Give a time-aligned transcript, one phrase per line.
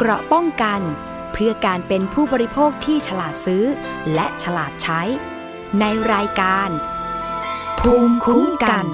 [0.00, 0.80] เกราะป้องกัน
[1.32, 3.64] เพื่อการเป็นผู้บริโภคที่ฉลาดซื้อ
[4.14, 5.00] และฉลาดใช้
[5.80, 6.68] ในรายการ
[7.80, 8.86] ภูมิคุ้มกัน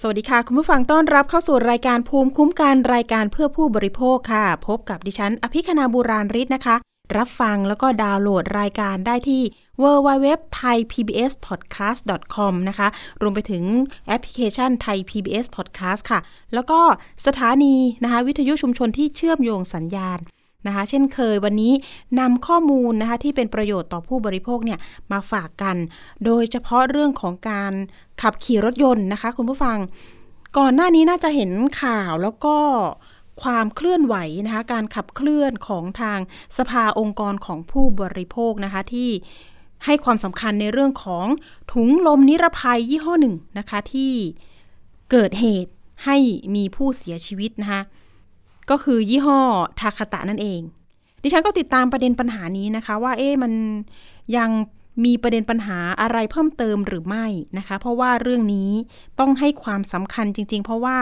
[0.00, 6.76] สวัสดีค่ะ คุณผู้ฟังต้อนรับเข้าสู่รายการภูมิคุ้มกันรายการเพื่อผู้บริโภคค่ะ พบกับดิฉัน อภิคณาบูราริศนะคะ
[7.16, 9.42] รับฟังแล้วก็ดาวน์โหลดรายการได้ที่
[9.82, 12.88] www.thaipbspodcast.com นะคะ
[13.22, 13.64] รวมไปถึง
[14.06, 16.20] แอปพลิเคชันไทย PBS Podcast ค่ะ
[16.54, 16.80] แล้วก็
[17.26, 20.18] สถานีนะคะ วิทยุชุมชนที่เชื่อมโยงสัญญาณ
[20.66, 21.72] นะคะ เช่นเคยวันนี้
[22.20, 24.78] นำข้อมูลนะคะที่เป็นประโยชน์ต่อผู้บริโภคเนี่ย
[25.12, 25.76] มาฝากกัน
[26.24, 27.72] โดยเฉพาะเรื่องของการ
[28.22, 29.78] ขับขี่รถยนต์นะคะ คุณผู้ฟัง
[30.58, 31.50] ก่อนหน้านี้น่าจะเห็น
[31.82, 32.56] ข่าวแล้วก็
[33.42, 34.16] ความเคลื่อนไหว
[34.46, 36.18] นะคะการขับเคลื่อนของทาง
[36.58, 39.10] สภาองค์กรของผู้บริโภคนะคะที่
[39.84, 41.26] ให้ความสำคัญในเรื่องของ
[41.72, 44.12] ถุงลมนิรภัยยี่ห้อหนึ่งนะคะที่
[45.10, 45.72] เกิดเหตุ
[46.04, 46.16] ให้
[46.54, 47.82] มีผู้เสียชีวิตนะคะ
[48.70, 49.40] ก็คือยี่ห้อ
[49.80, 50.60] ทาคาตะนั่นเอง
[51.22, 53.52] ดิฉันก็ติดตามประเด็นปัญหานี้นะคะว่าเอ๊ะมัน
[54.36, 54.50] ยัง
[55.04, 57.26] มีประเด็นปัญหาอะไรเพิ่มเติมหรือไม่
[57.58, 58.70] นะคะ เพราะว่าเรื่องนี้
[59.20, 60.98] ต้องให้ความสำคัญจริง ๆ เพราะว่า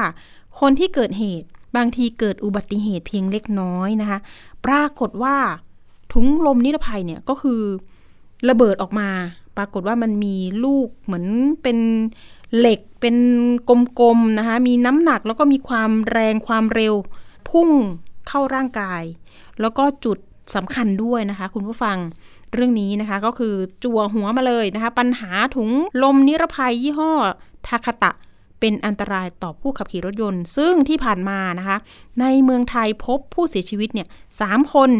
[0.61, 4.19] คนที่เกิดเหตุ บางทีเกิดอุบัติเหตุเพียงเล็กน้อยนะคะ
[4.67, 5.37] ปรากฏว่า
[6.13, 7.61] ถุงลมนิรภัยเนี่ยก็คือ
[8.49, 9.09] ระเบิดออกมา
[9.57, 11.27] ปรากฏว่ามันมีลูกเหมือน
[11.63, 11.79] เป็น
[12.59, 13.17] เหล็กเป็น
[14.01, 16.95] กลมๆนะคะ มีน้ำหนักแล้วก็มีความแรงความเร็ว
[17.49, 17.71] พุ่ง
[18.29, 19.03] เข้าร่างกาย
[19.61, 20.19] แล้วก็จุด
[20.55, 21.97] สำคัญด้วยนะคะ คุณผู้ฟัง
[22.55, 25.71] เรื่องนี้นะคะก็คือจั่วหัวมาเลยนะคะ ปัญหาถุง
[26.03, 27.13] ลมนิรภัยยี่ห้อ
[27.67, 28.13] ทาคาตะ
[28.63, 31.77] เป็นอันตรายต่อผู้ขับขี่รถยนต์ ซึ่งที่ผ่านมานะคะ
[32.21, 34.09] ในเมืองไทยพบผู้เสียชีวิตเนี่ย
[34.41, 34.91] สามคน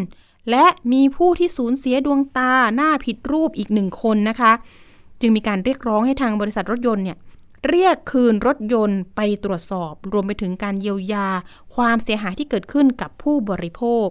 [0.51, 4.51] และมีผู้ที่สูญเสียดวงตาหน้าผิดรูปอีกหนึ่งคนนะคะ
[5.21, 7.17] จึงมีการเรียกร้องให้ทางบริษัทรถยนต์เนี่ย
[7.69, 11.27] เรียกคืนรถยนต์ไปตรวจสอบ รวมไปถึงการเยียวยา
[11.75, 14.07] ความเสียหายที่เกิดขึ้นกับผู้บริโภค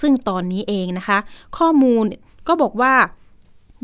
[0.00, 1.18] ซึ่งตอนนี้เองนะคะ
[1.58, 2.04] ข้อมูล
[2.48, 2.94] ก็บอกว่า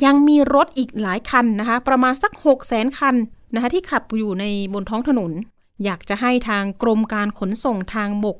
[0.05, 3.15] ยังมีรถอีกหลายคันนะคะ ประมาณสัก 6 0แสนคัน
[3.55, 5.33] นะคะที่ขับอยู่ในบนท้องถนน
[5.85, 8.37] อยากจะให้ทางกรมการขนส่งทางบก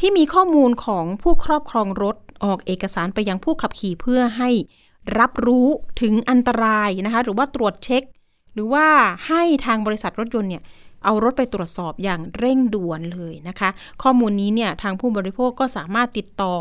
[0.00, 4.50] ที่มีข้อมูลของผู้ครอบครองรถออกเอกสารไปยังผู้ขับขี่เพื่อให้
[5.18, 5.66] รับรู้
[6.00, 8.02] ถึงอันตรายนะคะหรือว่าตรวจเช็ค
[8.54, 8.86] หรือว่า
[9.28, 10.62] ให้ทางบริษัทรถยนต์เนี่ย
[11.04, 13.68] เอารถไปตรวจสอบอย่างเร่งด่วนเลยนะคะ
[14.02, 16.54] ข้อมูลนี้เนี่ยทางผู้บริโภคก็สามารถติดต่อ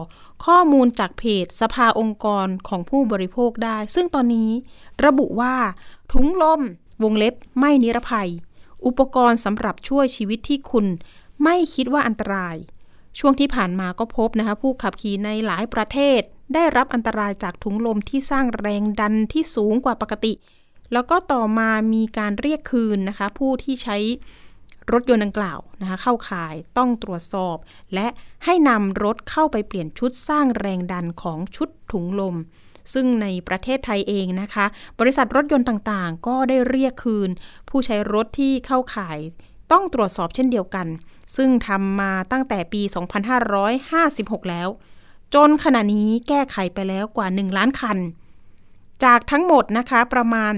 [0.45, 4.51] ข้อมูลจากเพจสภาองค์กรของผู้บริโภคได้ ซึ่งตอนนี้
[5.05, 5.55] ระบุว่า
[6.11, 6.61] ถุงลม
[7.03, 8.29] วงเล็บไม่นิรภัย
[8.85, 10.85] อุปกรณ์สำหรับช่วยชีวิตที่คุณ
[11.43, 12.55] ไม่คิดว่าอันตราย
[13.19, 16.21] ช่วงที่ผ่านมาก็พบนะคะผู้ขับขี่ในหลายประเทศ
[16.53, 20.33] ได้รับอันตรายจากถุงลมที่สร้างแรงดันที่สูงกว่าปกติ
[20.93, 23.97] แล้วก็ต่อมามีการเรียกคืนนะคะ ผู้ที่ใช้
[24.91, 27.57] รถยนต์ดังกล่าวนะคะเข้าข่ายต้องตรวจสอบ
[27.93, 28.07] และ
[28.45, 32.35] ให้นำรถเข้าไปเปลี่ยนชุดสร้างแรงดันของชุดถุงลม
[32.93, 34.65] ซึ่งในประเทศไทยเองนะคะ
[34.99, 37.29] บริษัทรถยนต์ต่างๆ ก็ได้เรียกคืน
[37.69, 39.17] ผู้ใช้รถที่เข้าข่าย
[39.71, 40.87] ต้องตรวจสอบเช่นเดียวกัน
[41.35, 42.81] ซึ่งทำมาตั้งแต่ปี
[43.65, 44.67] 2556 แล้ว
[45.33, 47.97] จนขณะนี้แก้ไขไปแล้วกว่า 1 ล้านคัน
[49.03, 50.53] จากทั้งหมดนะคะประมาณ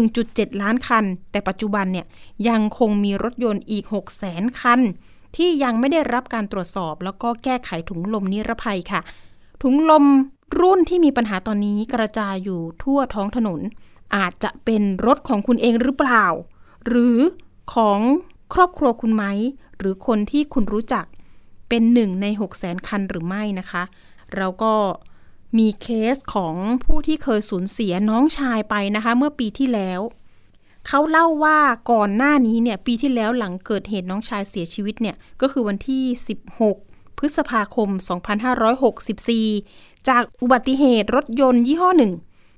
[0.00, 2.06] 1.7 ล้านคัน แต่ปัจจุบันเนี่ย
[2.48, 4.80] ยังคงมีรถยนต์อีก 6 0 0 0 0 0 คัน
[5.36, 9.00] ที่ยังไม่ได้รับการตรวจสอบแล้วก็แก้ไขถุงลมนิรภัยค่ะ
[9.62, 10.04] ถุงลม
[10.58, 13.60] รุ่นที่มีปัญหาตอนนี้กระจายอยู่ทั่วท้องถนน
[14.16, 16.26] อาจจะเป็นรถของคุณเองหรือเปล่า
[16.86, 17.18] หรือ
[17.74, 18.00] ของ
[18.54, 19.24] ครอบครัวคุณไหม
[19.78, 21.04] หรือคนที่คุณรู้จัก
[21.68, 23.82] เป็นหนึ่งใน 6 0 0 0 0 0คันหรือไม่นะคะ
[24.36, 24.74] เราก็
[25.58, 30.00] มีเคสของผู้ที่เคยสูญเสียน้องชายไปนะคะ เมื่อปีที่แล้ว
[30.88, 31.58] เขาเล่าว่า
[31.92, 36.04] ก่อนหน้านี้เนี่ยปีที่แล้วหลังเกิดเหตุน้องชายเสียชีวิตเนี่ย ก็คือวันที่
[36.60, 37.88] 16 พฤษภาคม
[38.94, 42.12] 2564 จากอุบัติเหตุรถยนต์ยี่ห้อหนึ่ง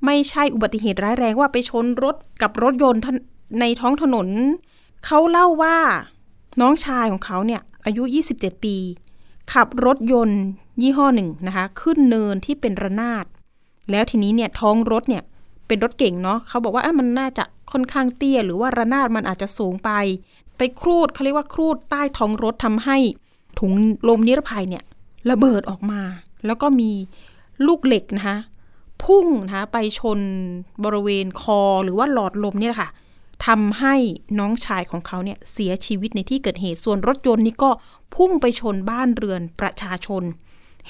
[0.05, 3.01] ไม่ใช่อุบัติเหตุร้ายแรงว่าไปชนรถกับรถยนต์
[3.61, 4.29] ในท้องถนน
[5.07, 5.77] เขาเล่าว่า
[6.61, 8.03] น้องชายของเขาเนี่ยอายุ
[8.34, 8.77] 27 ปี
[9.53, 10.41] ขับรถยนต์
[10.83, 13.25] ยี่ห้อหนึ่งนะคะ ขึ้นเนินที่เป็นระนาด
[13.91, 15.22] แล้วทีนี้เนี่ยท้องรถเนี่ย
[15.66, 19.91] เป็นรถเก่งเนาะเขาบอกว่าเอ้มันน่าจะค่อนข้างเตี้ย หรือว่าระนาดมันอาจจะสูงไป
[20.57, 22.97] ไปครูดเขาเรียกว่าครูดใต้ท้องรถทำให้
[23.59, 23.72] ถุง
[24.09, 24.84] ลมนิรภัยเนี่ย
[25.31, 26.03] ระเบิดออกมา
[26.47, 26.91] แล้วก็มี
[27.66, 28.36] ลูกเหล็กนะคะ
[29.04, 30.20] พุ่งนะคะไปชน
[30.84, 32.88] บริเวณคอหรือว่าหลอดลมเนี่ยค่ะ
[33.47, 33.94] ทำให้
[34.38, 37.70] น้องชายของเขาเนี่ยเสียชีวิตในที่เกิดเหตุส่วนรถยนต์นี่ก็
[38.16, 40.22] พุ่งไปชนบ้านเรือนประชาชน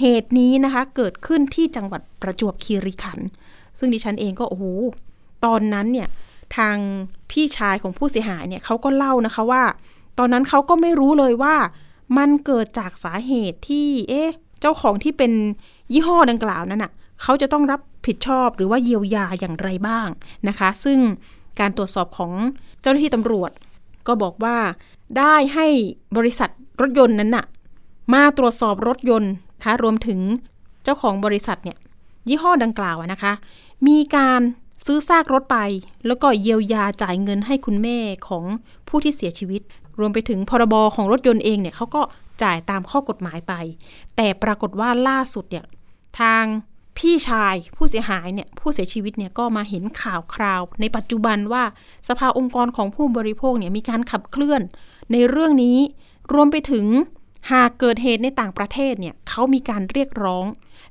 [0.00, 3.28] เหตุนี้นะคะเกิดขึ้นที่จังหวัดประจวบคีรีขันธ์
[3.78, 4.64] ซึ่งดิฉันเองก็โอ้โห
[5.44, 6.08] ตอนนั้นเนี่ย
[6.56, 6.76] ทาง
[7.30, 9.62] พี่ชายของผู้เสียหายเนี่ยเขาก็เล่านะคะว่า
[10.18, 11.56] ตอนนั้นเขาก็ไม่รู้เลยว่า
[12.18, 14.30] มันเกิดจากสาเหตุที่ เอ๊ะ
[14.66, 15.32] จ้าของที่เป็น
[15.92, 16.92] ยี่ห้อดังกล่าวนั้นอะ
[17.22, 20.08] เขาจะต้องรับผิดชอบหรือว่าเยียวยาอย่างไรบ้าง
[20.48, 20.98] นะคะ ซึ่ง
[21.60, 22.32] การตรวจสอบของ
[22.80, 23.50] เจ้าหน้าที่ตำรวจ
[24.06, 24.56] ก็บอกว่า
[25.18, 25.66] ได้ให้
[26.16, 27.44] บริษัทรถยนต์นั้นน่ะ
[28.14, 29.32] มาตรวจสอบรถยนต์
[29.64, 30.20] คะรวมถึง
[30.84, 31.76] เจ้าของบริษัทเนี่ย
[32.28, 33.32] ยี่ห้อดังกล่าวนะคะ
[33.86, 34.40] มีการ
[34.86, 35.58] ซื้อซากรถไป
[36.06, 37.98] แล้วก็เยียวยาจ่ายเงินให้คุณแม่
[38.28, 38.44] ของ
[38.88, 39.62] ผู้ที่เสียชีวิต
[39.98, 42.02] รวมไปถึงพรบของรถยนต์เองเนี่ยเขาก็
[42.42, 43.52] จ่ายตามข้อกฎหมายไป
[44.16, 45.64] แต่ปรากฏว่าล่าสุดเนี่ย
[46.20, 46.44] ทาง
[46.98, 51.64] พี่ชายผู้เสียหายเนี่ยผู้เสียชีวิตเนี่ยก็มาเห็นข่าวคราว ในปัจจุบันว่า
[52.08, 54.62] สภาองค์กรของผู้บริโภคเนี่ยมีการขับเคลื่อน
[55.12, 55.78] ในเรื่องนี้
[56.32, 56.86] รวมไปถึง
[57.52, 60.46] หากเกิดเหตุในต่างประเทศเนี่ยเขามีการเรียกร้อง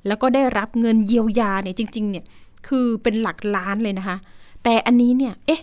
[0.08, 2.26] แล้วก็ได้รับเงินเยียวยาเนี่ยจริงๆเนี่ย
[2.68, 4.18] คือเป็นหลักล้านเลยนะคะ
[4.64, 5.62] แต่อันนี้เนี่ยเอ๊ะ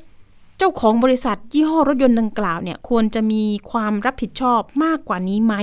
[0.64, 5.54] จ้าของบริษัทยี่ห้อรถยนต์ดังกล่าวเนี่ยควรจะมีความรับผิดชอบมากกว่านี้ไหม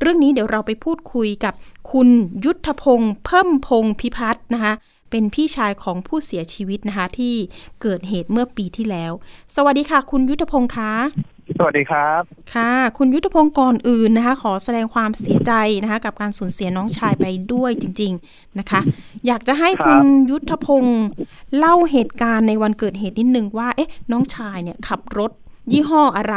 [0.00, 1.54] เรื่องนี้เดี๋ยวเราไปพูดคุยกับ
[1.92, 2.08] คุณ
[2.44, 4.72] ยุทธพงศ์เพิ่มพงศ์พิพัฒน์นะคะ
[5.10, 7.34] เป็นพี่ชายของผู้เสียชีวิตนะคะที่
[7.82, 9.12] เกิดเหตุเมื่อปีที่แล้ว
[9.56, 10.92] สวัสดีค่ะ คุณยุทธพงศ์คะ
[11.58, 12.22] สวัสดีครับ
[12.54, 15.52] ค่ะ คุณยุทธพงศ์ก่อนอื่นนะคะ ขอแสดงความเสียใจ
[15.82, 18.80] นะคะ กับการสูญเสียน้องชายไปด้วยจริง ๆนะคะ
[19.26, 20.00] อยากจะให้คุณ
[20.30, 21.06] ยุทธพงศ์
[21.58, 25.30] เล่าเหตุการณ์ในวันเกิดเหตุนิดนึงว่า เอ๊ะ น้องชายเนี่ยขับรถ
[25.72, 26.36] ยี่ห้ออะไร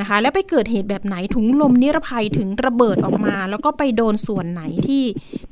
[0.00, 5.02] นะคะ แล้วไปเกิดเหตุแบบไหนถุงลมนิรภัยถึงระเบิดออกมา แล้วก็ไปโดนส่วนไหนที่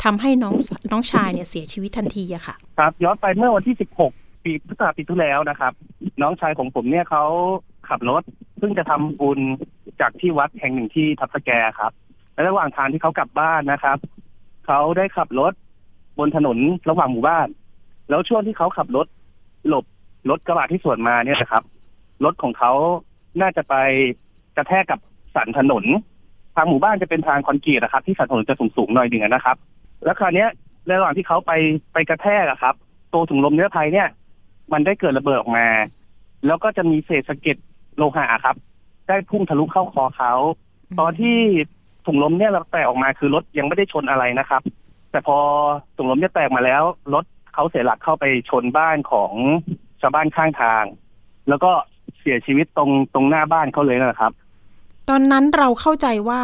[0.04, 0.54] ทำให้น้อง
[0.92, 3.76] น้องชายเนี่ยเสียชีวิตทันทีอะค่ะ ครับ ย้อนไปเมื่อวันที่
[4.08, 5.72] 16 ปีพฤษภาปีที่แล้วนะครับ
[6.22, 7.24] น้องชายของผมเนี่ยเขา
[7.88, 8.22] ขับรถ
[8.58, 9.40] เพิ่งจะทำบุญ
[10.00, 11.92] จากที่วัดแห่งหนึ่งที่ทับสแกครับ
[12.32, 13.98] และระหว่างทางที่เขากลับบ้านนะครับ
[14.66, 15.52] เขาได้ขับรถ
[16.18, 16.58] บนถนน
[16.90, 17.48] ระหว่างหมู่บ้าน
[18.08, 19.06] แล้วช่วงที่เขาขับรถ
[19.68, 19.84] หลบ
[20.30, 21.62] รถกระบะที่สวนมาเนี่ยนะครับ
[22.24, 22.72] รถของเขา
[23.40, 23.74] น่าจะไป
[24.56, 25.00] กระแทกกับ
[25.36, 25.84] สันถนน
[26.56, 29.56] ทางหมู่บ้านจะเป็นทางคอนกรีตนะครับ ที่สันถนนจะสูงๆหน่อยหนึ่งนะครับ
[30.04, 30.46] แล้วคราวนี้
[30.86, 31.52] ในระหว่างที่เขาไป
[31.92, 32.74] ไปกระแทกอะครับ
[33.12, 34.08] ตัวถุงลมนิรภัยเนี่ย
[34.72, 35.66] มันได้เกิดระเบิดออกมา
[36.46, 37.56] แล้วก็จะมีเศษสะเก็ด
[37.96, 38.56] โลหะครับ
[39.08, 40.32] ได้พุ่งทะลุเข้าคอเขา
[41.00, 41.36] ตอนที่
[42.06, 44.62] ถุงลมเนี่ยเราแตกออกมาคือรถยังไม่ได้ชนอะไรนะครับ
[45.10, 45.38] แต่พอ
[45.96, 46.82] ถุงลมเนี่ยแตกมาแล้ว
[47.14, 49.32] รถเขาเสียหลักเข้าไปชนบ้านของ
[50.00, 50.84] ชาวบ้านข้างทาง
[51.48, 51.70] แล้วก็
[52.20, 54.32] เสียชีวิตตรงตรงหน้าบ้านเขาเลยนะครับ
[55.08, 56.42] ตอนนั้นเราเข้าใจว่า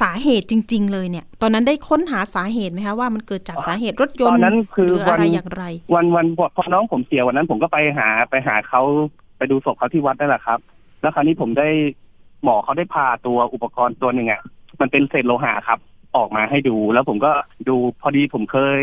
[0.00, 5.64] สาเหตุจริง ๆ เลยเนี่ย ตอนนั้นได้ค้นหาสาเหตุไหมคะว่ามันเกิดจากสาเหตุรถยนตอต์นนั้นคือหรือวัอะนไรอย่างไร
[5.94, 6.26] วันวัน
[6.56, 8.82] พอน้องผมเสียวันนั้นผมก็ไปหาไปหาเขา
[9.42, 10.58] ไปดูศพเขาที่วัดนั่นแหละครับ
[11.02, 11.68] แล้วคราวนี้ผมได้
[12.44, 14.40] หมอเขาได้พาตัวอุปกรณ์ตัวหนึ่งอะ
[14.80, 15.78] มันเป็นเศษโลหะครับ
[16.16, 17.30] ออกมาให้ดู แล้วผมก็
[17.68, 18.80] ดูพอดีผมเคย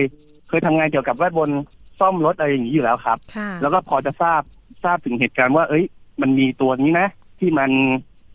[0.50, 1.50] เคยทำงานเกี่ยวกับแวดบน
[2.00, 4.42] ซ่อมรถอะไรอย่างนี้อยู่แล้วครับค่ะแล้วก็พอจะทราบ
[4.84, 5.86] ทราบถึงเหตุการณ์ว่า เอ้ย
[6.22, 7.08] มันมีตัวนี้นะ
[7.40, 7.72] ที่มัน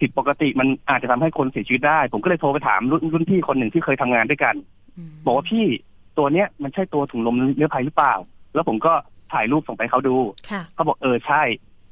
[0.01, 4.55] ผิดปกติมันอาจจะทำให้คนเสียชีวิตได้ ผมก็เลยโทรไปถามรุ่นรุ่นพี่คนหนึ่งที่เคยทำงานด้วยกัน
[5.09, 5.65] มบอกว่าพี่
[6.19, 8.15] ตัวเนี้ยมันใช่ตัวถุงลมนิรภัยหรือเปล่า
[8.55, 8.93] แล้วผมก็
[9.33, 10.17] ถ่ายรูปส่งไปให้เขาดู
[10.51, 11.43] ค่ะเขาบอกเออใช่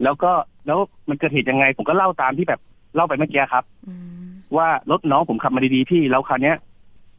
[0.04, 0.32] แล้วก็
[0.66, 0.78] แล้ว
[1.08, 2.60] มันเกิดเหตุยังไง ผมก็เล่าตามที่แบบ
[2.94, 6.56] เล่าไปเมื่อกี้ครับอืมว่ารถน้องผมขับมาดีๆพี่แล้วคราวเนี้ย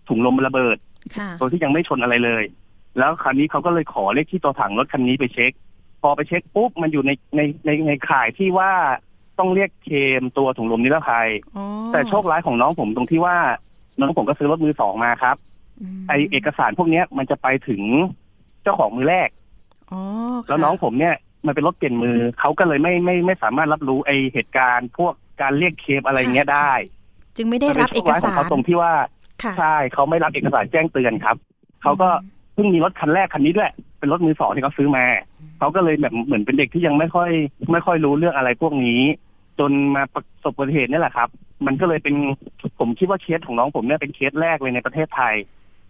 [0.08, 0.78] ถุงลมมันระเบิด
[1.16, 2.44] ค่ะโดยที่ยังไม่ชนอะไรเลย
[2.98, 5.52] แล้วคราวนี้เขาก็เลยขอเลขที่ตัวถังรถคันนี้ไปเช็ค
[6.02, 8.72] พอไปเช็คปุ๊บมันอยู่ในในในในข่ายที่ว่า
[9.40, 13.38] ต้องเรียกเคลมตัวถุงลมนิรภัยอ๋อแต่โชคร้ายของน้องผมตรงที่ว่า
[14.00, 15.36] น้องผมก็ซื้อรถมือสองมาครับ
[16.02, 17.82] มไอเอกสารพวกเนี้ยมันจะไปถึง
[18.64, 19.30] เจ้าของมือแรก
[19.92, 20.00] อ๋อ
[20.44, 26.74] ค่ะแล้วน้องผมเนี่ย มันเป็นรถเปลี่ยนมือเขาก็เลยไม่ไม่ไม่สามารถรับรู้ไอเหตุการณ์พวกการเรียกเคลมอะไรเงี้ยได้
[27.36, 28.94] จึงไม่ได้รับเอกมันป็นโชคร้ยขสาองรเขาตรงที่ว่า
[29.44, 31.38] ค่ะใช่เขาไม่รับเอกสารแจ้งเตือนครับ
[31.84, 32.10] เขาก็
[32.54, 35.06] เพิ่งมีรถคันแรกคันนี้ด้วย เป็นรถมือสองที่เขาซื้อมา
[35.60, 37.32] เขาก็เลยแบบเหมือนเป็นเด็กที่ยังไม่ค่อย
[37.72, 39.02] ไม่ค่อยรู้เรื่องอะไรพวกนี้
[39.60, 41.30] จนมาประสบอุบัติเหตุนี่แหละครับ
[41.66, 42.16] มันก็เลยเป็น
[42.80, 45.36] ผมคิดว่าเคสของน้องผมเนี่ยเป็นเคสแรกเลยในประเทศไทย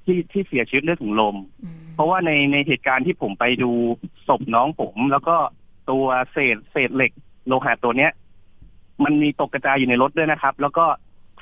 [0.06, 3.72] ที่ที่เสียชีวิตด้วยถุงลมอืมเพราะว่าในในเหตุการณ์ที่ผมไปดู
[4.28, 5.36] ศพน้องผม แล้วก็
[5.90, 7.12] ตัวเศษเศษเหล็ก
[7.48, 8.12] โลหะตัวเนี้ย
[9.04, 10.86] มันมีตกกระจายอยู่ในรถด้วยนะครับ แล้วก็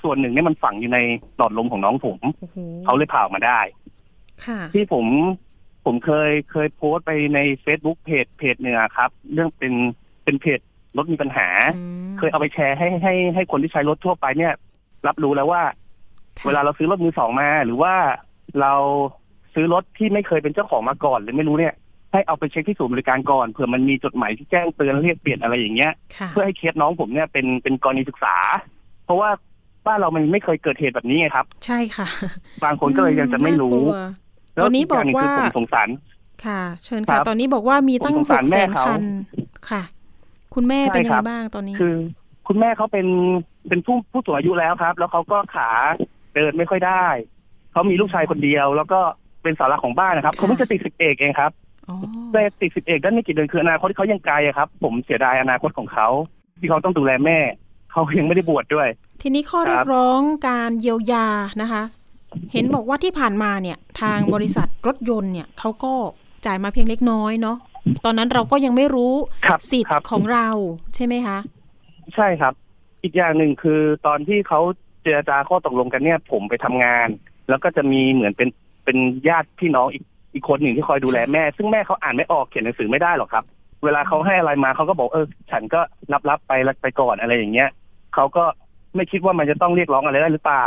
[0.03, 0.99] ส่วนหนึ่งเนี่ยมันฝังอยู่ใน
[1.37, 3.59] หลอดลมของน้องผมโอ้โหเขาเลยผ่าออกมาได้
[4.45, 5.05] ค่ะที่ผม
[5.85, 9.73] ผมเคยเคยโพสต์ไปใน Facebook เพจเพจหนึ่งอะครับ เรื่องเป็น
[10.23, 10.59] เป็นเพจ
[10.97, 14.53] รถมีปัญหาอืมเคยเอาไปแชร์ให้ให้ให้คนที่ใช้รถทั่วไปเนี่ย
[15.07, 15.63] รับรู้แล้วว่า
[16.39, 17.93] ค่ะเวลาเราซื้อรถมือสองมา หรือว่า
[18.61, 18.73] เรา
[19.53, 21.73] ซื้อรถที่ไม่เคยเป็นเจ้าของมาก่อนหรือไม่รู้เนี่ย
[22.11, 28.35] ให้เอาไปเช็คที่ศูนย์บริการก่อนเผื่อมันมีจดหมายที่แจ้งเตือนเรียกเปลี่ยนอะไรอย่างเงี้ยค่ะเพื่อให้เคสน้องผมเนี่ยเป็นเป็นกรณีศึกษา
[29.05, 29.29] เพราะว่า
[29.87, 32.07] บ้านเรามันไม่เคยเกิดเหตุแบบนี้ไงครับ ใช่ค่ะ
[32.63, 33.77] บางคนก็เลยยังจะไม่รู้
[34.57, 35.89] น่ากลัวตอนนี้บอกว่าแล้กย่งหนึ่งคือผมสงสาร
[36.45, 39.03] ค่ะ เชิญครัค่ะบตอนนี้บอกว่ามีตั้งผมสงหสากรแสแม่นเขาคัน
[39.69, 39.81] ค่ะ
[40.55, 41.95] คุณแม่ใช่เป็นยังครัไงบบ้างตอนนี้ คือ
[42.47, 43.07] คุณแม่เขาเป็น
[43.67, 45.69] เป็นผู้ผู้สูงอายุแล้วครับ แล้วเขาก็ขา
[46.35, 47.05] เดินไม่ค่อยได้
[47.71, 48.99] เขามีลูกชายคนเดียว แล้วก็
[49.43, 51.51] เป็นเสาหลักของบ้านนะครับเขาเพิ่งจะติดสิบเอกเองครับ
[51.89, 51.95] อ๋อ
[52.31, 56.07] แต่ติดสิบเอกได้ไม่กี่เดือนคืออนาคตที่เขายังไกลอะครับ ผมเสียดายอนาคตของเขา
[56.59, 57.39] ที่เขาต้องดูแลแม่
[57.91, 58.87] เขายังไม่ได้บวชดด้วย
[59.21, 61.27] ทีนี้ข้อครับเรียกร้องการเยียวยา
[61.61, 61.83] นะคะ
[62.53, 65.93] เห็นบอกว่าที่ผ่านมาเนี่ย ทางบริษัทรถยนต์เนี่ยเขาก็
[66.45, 67.57] จ่ายมาเพียงเล็กน้อยเนาะ
[68.05, 69.13] ตอนนั้นเราก็ยังไม่รู้
[69.45, 70.47] ครับสิทธิ์ครับของเรา
[70.95, 71.37] ใช่ไหมคะ
[72.15, 72.53] ใช่ครับ
[73.03, 74.59] อีกอย่างหนึ่งคือตอนที่เขา
[75.01, 77.07] เจรจาข้อตกลงกันเนี่ย ผมไปทำงาน
[77.49, 78.49] แล้วก็จะมีเหมือนเป็น
[78.85, 78.97] เป็น
[79.29, 83.43] ญาติพี่น้องอีกอีกคนหนึ่งที่คอยดูแลแม่ ซึ่งแม่เขาอ่านไม่ออกเขียนหนังสือไม่ได้หรอกครับ
[83.83, 85.81] เวลาเขาให้อะไรมาเขาก็บอกเออ ฉันก็
[86.13, 87.69] รับรับไปรับไปก่อนอะไรอย่างเงี้ย
[88.15, 88.43] เขาก็
[88.95, 90.65] ไม่คิดว่ามันจะต้องเรียกร้องอะไรได้หรือเปล่า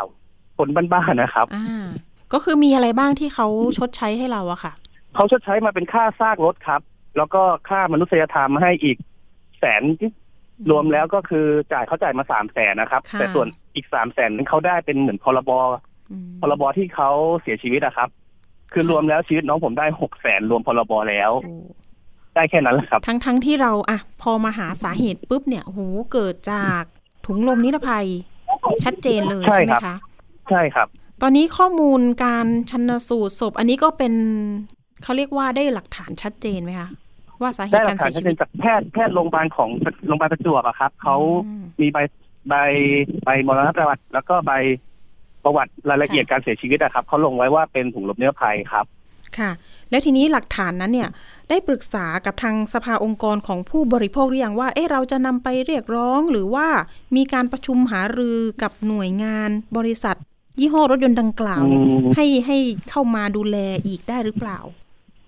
[0.59, 1.87] คนบ้านๆนะครับอ่า
[2.33, 3.47] ก็คือมีอะไรบ้างที่เขา
[3.79, 4.73] ชดใช้ให้เราอะค่ะ
[5.15, 6.81] เขาชดใช้มาเป็นค่าซากรถครับ
[7.17, 8.97] แล้วก็ค่ามนุษยธรรมให้อีก
[9.59, 9.83] แสน
[10.71, 15.94] รวมแล้วก็คือจ่ายเขาจ่ายมาสามแสนนะครับค่ะแต่ส่วนอีกสามแสนนั้นเขาได้เป็นเหมือนพรบอืม
[16.41, 17.11] พรบที่เขา
[17.43, 18.09] เสียชีวิตอะครับ
[18.73, 21.55] คือรวมแล้วชีวิตน้องผมได้หกแสนรวมพรบแล้วโอ้
[22.35, 25.81] ได้แค่นั้นแหละครับ ทั้งทั้งที่เราอะพอมาหาสาเหตุปุ๊บเนี่ยโอ้โห
[26.13, 26.83] เกิดจาก
[27.27, 28.07] ถุงลมนิรภัย
[28.85, 29.97] ชัดเจนเลยใช่ใช่ไหมครับคะ
[30.51, 30.89] ใช่ครับ
[31.23, 34.15] ตอนนี้ข้อมูลการชันสูตรศพ อันนี้ก็เป็น
[35.03, 36.89] เขาเรียกว่าได้หลักฐานชัดเจนไหมคะ
[37.41, 39.71] ว่าสาเหได้ตุหลัการกฐานเสียชัดชีเจวินตจากแพทย์แพทย์โรงพยาบาลของ
[40.07, 41.17] โรงพยาบาลประจวบอะครับเขา
[41.47, 41.99] อืมมีใบ
[42.49, 42.55] ใบ
[43.25, 44.53] ใบมรณประวัติแล้วก็ใบ
[45.45, 48.85] ประวัติรายละเอียดการเสียชีวิตอะครับเขาลงไว้ว่าเป็นถุงลมนิรภัยครับ
[49.39, 49.51] ค่ะ
[49.91, 51.09] แล้วทีนี้หลักฐานนั้นเนี่ย
[51.51, 56.67] ได้ปรึกษากับทางสภาองค์กรของผู้บริโภคหรือยังว่า เอ๊ะเราจะนำไปเรียกร้องหรือว่า
[57.17, 60.17] มีการประชุมหารือกับหน่วยงานบริษัท
[60.61, 62.57] ยี่ห้อรถยนต์ดังกล่าวเนี่ยอืมให้ให้
[62.91, 64.59] เข้ามาดูแลอีกได้หรือเปล่า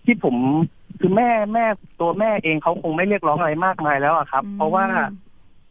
[0.07, 0.37] ที่ผม
[1.01, 1.65] คือแม่แม่
[2.01, 4.85] ตัวแม่เองเขาคงไม่เรียกร้องอะไรมากมายแล้วอะครับอืมเพราะว่า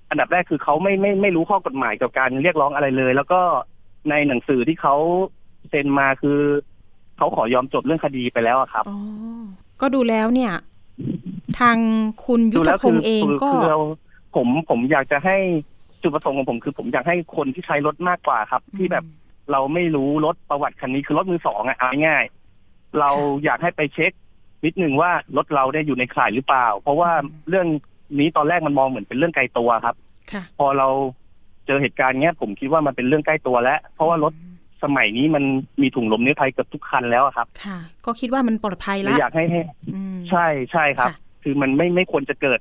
[0.09, 3.41] อันดับแรกคือเขาไม่ไม่ไม่รู้ข้อกฎหมายเกี่ยวกับการเรียกร้องอะไรเลย แล้วก็
[4.09, 4.95] ในหนังสือที่เขา
[5.69, 6.39] เซ็นมาคือ
[7.17, 8.97] เขาขอยอมจบเรื่องคดีไปแล้วอะครับอ๋อ
[9.81, 10.53] ก็ดูแล้วเนี่ย
[11.59, 11.77] ทาง
[12.25, 13.79] คุณยุทธแล้วพงษ์เองคือก็คือเรา
[14.35, 15.37] ผมผมอยากจะให้
[16.01, 19.05] จุดประสงค์ของผมคือ ผมอยากให้คนที่ใช้รถมากกว่าครับ ที่แบบ
[19.51, 23.11] เราไม่รู้รถประวัติคันนี้คือรถมือสองอะเอาง่ายๆเรา
[23.43, 24.11] อยากให้ไปเช็ค
[24.65, 27.11] นิดนึงว่ารถเราได้อยู่ในข่ายหรือเปล่า เพราะว่า
[27.49, 27.67] เรื่อง
[28.19, 29.95] นี้ตอนแรกมันมองเหมือนเป็นเรื่องไกลตัวครับ
[30.31, 30.87] ค่ะพอเรา
[31.67, 34.33] เจอเหตุการณ์เนี้ยผมคิดว่ามันเป็นเรื่องใกล้ตัวแล้ว เพราะว่ารถ
[34.83, 35.43] สมัยนี้มัน
[35.81, 39.61] มีถุงลมนิรภัยเกือบทุกคันแล้วอะครับ ค่ะ ก็คิดว่ามันปลอดภัยเลแล้ยวอยากให้ให้
[39.93, 42.59] อืม ใช่ใช่ครับ ค่ะ คือมันไม่ไม่ควรจะเกิด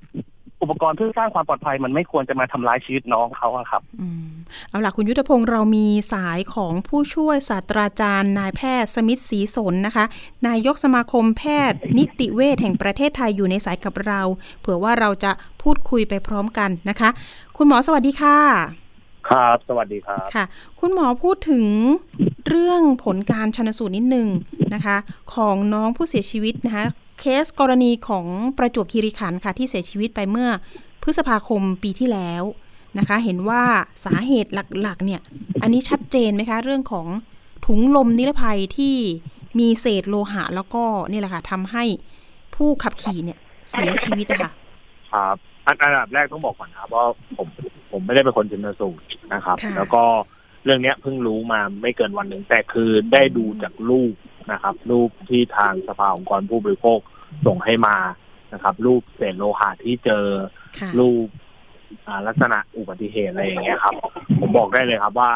[0.62, 4.28] อุปกรณ์เพื่อสร้างความปลอดภัย มันไม่ควรจะมาทำร้ายชีวิตน้องเขาอะครับ อืม
[4.70, 10.04] เอาล่ะ คุณยุทธพงศ์เรามีสายของผู้ช่วยศาสตราจารย์ นายแพทย์สมิทธิ์ ศรีสนธิ์นะคะ
[10.48, 14.20] นายกสมาคมแพทย์ นิติเวชแห่งประเทศไทยอยู่ในสายกับเรา
[14.60, 15.32] เผื่อว่าเราจะ
[15.62, 17.10] พูดคุยไปพร้อมกันนะคะ
[17.56, 18.83] คุณหมอสวัสดีค่ะ
[19.28, 20.44] ครับ สวัสดีครับ ค่ะ
[20.80, 21.64] คุณหมอพูดถึง
[22.48, 24.28] เรื่องผลการชันสูตรนิดนึง
[24.74, 24.96] นะคะ
[25.34, 26.84] ของน้องผู้เสียชีวิตนะคะ
[27.20, 28.26] เคสกรณีของ
[28.58, 30.50] ประจวบคีรีขันธ์ค่ะ ที่เสียชีวิตไปเมื่อ
[31.02, 32.42] พฤษภาคมปีที่แล้ว
[32.98, 33.62] นะคะ เห็นว่า
[34.04, 34.50] สาเหตุ
[34.82, 35.20] หลักๆ เนี่ย
[35.62, 37.06] อันนี้ชัดเจนไหมคะ เรื่องของ
[37.66, 38.96] ถุงลมนิรภัยที่
[39.58, 41.84] มีเศษโลหะแล้วก็นี่แหละค่ะทำให้
[42.56, 43.38] ผู้ขับขี่เนี่ย
[43.70, 44.50] เสียชีวิตอะค่ะ
[45.12, 47.04] ครับอันอันดับแรกต้องบอกก่อนครับว่า
[47.38, 47.48] ผม
[47.94, 50.04] ผมไม่ได้เป็นคนชนสูตรนะครับ ค่ะ แล้วก็
[50.64, 54.14] เรื่องเนี้ยเพิ่งรู้มาไม่เกินวันหนึ่งแต่คือได้ดูจากรูป
[54.52, 56.98] นะครับ รูปที่ทางสภาองค์กรผู้บริโภค
[57.46, 57.96] ส่งให้มา
[58.52, 60.26] นะครับ รูปเศษโลหะที่เจอ
[60.78, 61.26] ค่ะ รูป
[62.06, 63.94] อ่าลักษณะอุบัติเหตุอะไรอย่างเงี้ยครับ
[64.40, 65.30] ผมบอกได้เลยครับว่า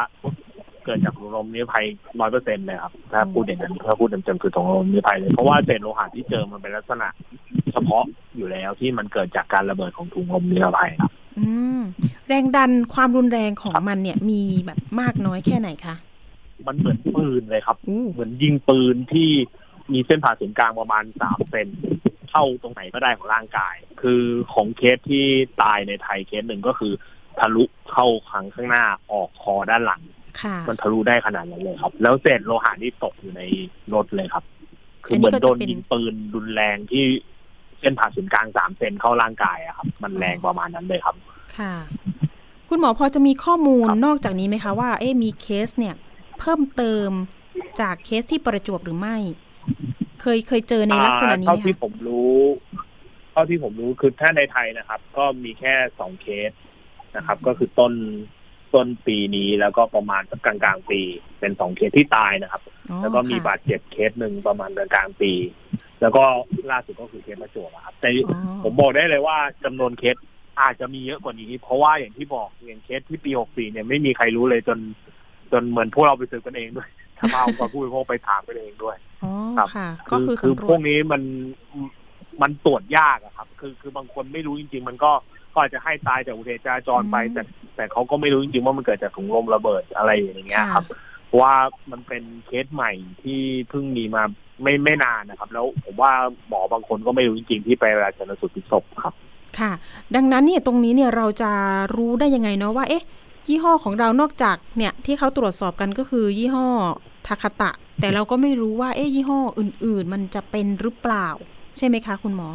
[0.48, 1.85] เกิดจากถุงลมนิรภัย
[2.19, 7.07] ร้อยเปอร์เซ็นต์เลยครับถ้าพูดอย่างนั้นถ้าพูดเต็มๆคือถุงลมนิรภัยเลยเพราะว่าเศษโลหะที่เจอมันเป็นลักษณะ
[7.73, 8.03] เฉพาะ
[8.35, 11.79] อยู่แล้วที่มันเกิดจากการระเบิดของถุงลมนิรภัยครับอืม
[12.27, 15.95] แรงดันความรุนแรงของมันเนี่ยมีแบบมากน้อยแค่ไหนคะ
[16.67, 19.29] มันเหมือนปืนเลยครับอู้เหมือนยิงปืนที่
[19.93, 21.67] มีเส้นผ่าศูนย์กลางประมาณสามเซน
[22.29, 24.21] เข้าตรงไหนก็ได้ของร่างกาย คือ
[24.53, 25.25] ของเคสที่
[25.61, 26.93] ตายในไทยเคสหนึ่งก็คือ
[27.39, 30.18] ทะลุเข้าครั้งข้างหน้าออกคอด้านหลังค่ะ
[30.69, 33.41] มันทะลุได้ขนาดนั้นเลยครับ แล้วเศษโลหะที่ตกอยู่ใน
[33.93, 34.43] รถเลยครับ
[35.05, 37.05] คือเหมือนโดนยิงปืนรุนแรงที่
[37.79, 41.15] เส้นผ่าศูนย์กลางสามเซนเข้าร่างกายอะครับ มันแรงประมาณนั้นเลยครับ
[41.57, 41.73] ค่ะ
[42.69, 45.95] คุณหมอพอจะมีข้อมูลครับนอกจากนี้ไหมคะว่า เอ๊ะมีเคสเนี่ย
[46.39, 47.09] เพิ่มเติม
[47.81, 49.17] จากเคสที่ประจวบหรือไม่
[50.21, 52.37] เคยเคยเจอในลักษณะนี้อ่าไหมเท่าที่คะผมรู้
[53.31, 56.51] เท่าที่ผมรู้คือถ้าในไทยนะครับ ก็มีแค่สองเคส
[57.15, 57.93] นะครับ ก็คือต้น
[58.73, 61.01] ต้นปีนี้แล้วก็ประมาณสักกลางกลางๆปี
[61.39, 65.31] เป็นสองเคสที่ตายนะครับอ๋อแล้วก็มีค่ะบาดเจ็บเคสหนึ่งประมาณกลางกลางๆปี
[66.01, 66.23] แล้วก็
[66.71, 70.15] ล่าสุดก็คือเคสประจวบอะครับแต่อ๋อผมบอกได้เลยว่าจำนวนเคส
[70.61, 74.79] อาจจะมีเยอะกว่านี้ เพราะว่าอย่างที่บอกอย่างเคสที่ปีหกสี่เนี่ยไม่มีใครรู้เลยจน
[75.51, 81.21] จนเหมือนพวกเราไปสืบกันเองด้วยทำเอาก่อนผู้บริโภคไปถามกันเองด้วยอ๋อครับค่ะก็คือคือสำรพววจกนี้มัน
[82.41, 85.11] มันตรวจยากอะครับ คือคือบางคนไม่รู้จริง ๆ มันก็
[85.53, 87.43] ก็อาจจะให้ตายจากอุบัติเหตุจราจรไป แต่
[87.75, 90.85] แต่เขาก็ไม่รู้จริงๆว่ามันเกิดจากถุงลมระเบิดอะไรอย่างเงี้ยครับ
[91.25, 91.55] เพราะว่า
[91.91, 92.91] มันเป็นเคสใหม่
[93.21, 94.23] ที่เพิ่งมีมา
[94.63, 96.11] ไม่ไม่นานนะครับ แล้วผมว่า
[96.47, 99.13] หมอบางคนก็ไม่รู้จริงๆที่ไปเวลาชันสูตรพลิกศพครับ
[99.59, 99.71] ค่ะ
[100.15, 101.51] ดังนั้นเนี่ยตรงนี้เนี่ยเราจะ
[101.95, 103.03] รู้ได้ยังไงเนาะว่า เอ๊ะ
[103.47, 106.67] ยี่ห้อของเรานอกจากเนี่ยที่เขาตรวจสอบกันก็คือ ยี่ห้อ
[107.27, 111.27] ทาคาตะ แต่เราก็ไม่รู้ว่าเอ๊ะยี่ห้ออื่น ๆ มันจะเป็นหรือเปล่า
[111.77, 112.49] ใช่ไหมคะ คุณหมอ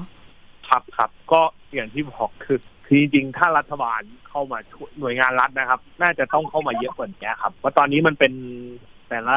[0.69, 1.41] ครับครับก็
[1.75, 8.33] อย่างที่บอกคือ คือจริงๆถ้ารัฐบาลเข้ามาช่วยหน่วยงานรัฐนะครับ น่าจะต้องเข้ามาเยอะกว่านี้ครับเพราะตอนนี้มันเป็น
[9.09, 9.37] แต่ละ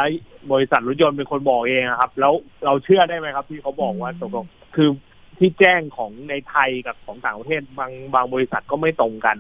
[0.52, 2.34] บริษัทรถยนต์เป็นคนบอกเองอะครับ แล้ว
[2.66, 4.90] เราเชื่อได้ไหมครับ ที่เขาบอกว่าอืมตกลงคือ
[5.38, 9.38] ที่แจ้งของในไทยกับของต่างประเทศบางบางบริษัทก็ไม่ตรงกัน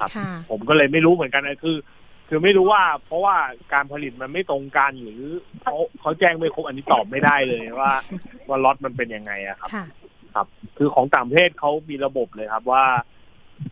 [0.00, 1.76] ครับค่ะผมก็เลยไม่รู้เหมือนกันนะคือ
[2.28, 3.36] คือไม่รู้ว่า เพราะว่า
[3.72, 5.22] การผลิตมันไม่ตรงกันหรือ
[5.62, 7.92] เขาเขาแจ้งไม่ครบอันนี้ตอบไม่ได้เลยว่า
[8.48, 9.84] ว่าล็อตมันเป็นยังไงอะครับค่ะ
[10.34, 10.46] ครับ
[10.78, 12.84] คือของต่างประเทศเขามีระบบเลยครับว่า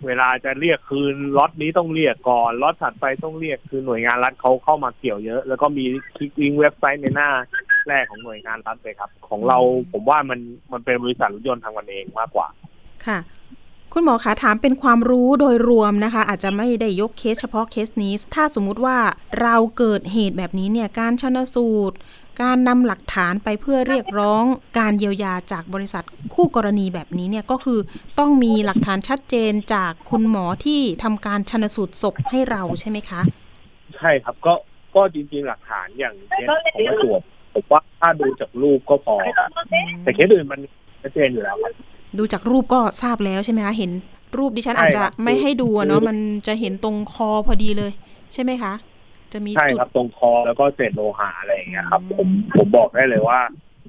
[0.07, 5.85] เวลาจะเรียกคืนล็อตนี้ต้องเรียกก่อนล็อตถัดไปต้องเรียกคือหน่วยงานรัฐเขาเข้ามาเกี่ยวเยอะ แล้วก็มี
[6.17, 7.31] คลิกลิงเว็บไซต์ในหน้า
[7.89, 9.59] แรกของหน่วยงานรัฐเลยครับ ของเรา
[9.93, 10.41] ผมว่ามัน
[10.73, 12.49] มันเป็นบริษัทรถยนต์ทางกันเองมากกว่า
[13.07, 13.19] ค่ะ
[13.95, 18.99] คุณหมอคะถามเป็นความรู้โดยรวมนะคะ อาจจะไม่ได้ยกเคสเฉพาะเคสนี้ ถ้าสมมุติว่า
[19.43, 21.97] เราเกิดเหตุแบบนี้เนี่ยการชนสูตร
[22.43, 24.45] การนำหลักฐานไปเพื่อเรียกร้อง
[24.79, 27.81] การเยียวยาจากบริษัทคู่กรณีแบบนี้เนี่ยก็คือ
[28.19, 33.21] ต้องมีหลักฐานชัดเจนจากคุณหมอที่ทำการชนสูตรศพให้เราใช่ไหมคะ
[33.97, 34.55] ใช่ครับก็
[34.95, 37.21] ก็จริงๆหลักฐานอย่างเคสของประจวบ
[37.55, 39.17] ผมว่าถ้าดูจากรูปก็พอ
[40.03, 40.61] แต่เคสอื่นมัน
[41.03, 41.73] ชัดเจนอยู่แล้วครับ
[42.19, 43.91] ดูจากรูปก็ทราบแล้วใช่ไหมคะเห็น
[44.39, 46.17] รูปดิฉันใช่อาจจะครับไม่ให้ดูอะเนาะคือมัน
[46.47, 47.93] จะเห็นตรงคอพอดีเลย
[48.35, 48.73] ใช่ไหมคะ
[49.33, 53.39] จะมีใช่จุดครับตรงคอแล้วก็เศษโลหะอะไรอย่างเงี้ยครับ ผมผมบอกได้เลยว่า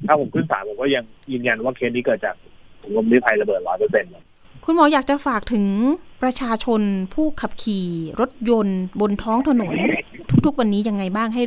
[0.05, 2.35] ถ้าผมขึ้นศาลผมก็ยังยืนยันว่าเคสนี้เกิดจาก
[2.81, 4.11] ถุงลมนิรภัยระเบิดร้อยเปอร์เซ็นต์
[4.65, 5.65] คุณหมออยากจะฝากถึง
[6.23, 6.81] ประชาชน
[7.13, 7.87] ผู้ขับขี่
[8.21, 9.73] รถยนต์บนท้องถนน
[10.45, 11.43] ทุกๆวันนี้ยังไงบ้างให้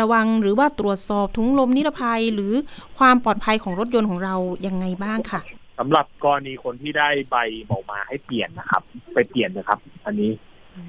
[0.00, 2.52] ระวังหรือว่าตรวจสอบถุงลมนิรภัยหรือ
[2.98, 4.34] ความปลอดภัยของรถยนต์ของเรา
[4.66, 5.40] ยังไงบ้างค่ะ
[5.78, 7.36] สำหรับกรณีคนที่ได้ใบ
[7.70, 8.82] บอกมาให้เปลี่ยนนะครับ
[9.14, 10.30] ไปเปลี่ยนนะครับ อันนี้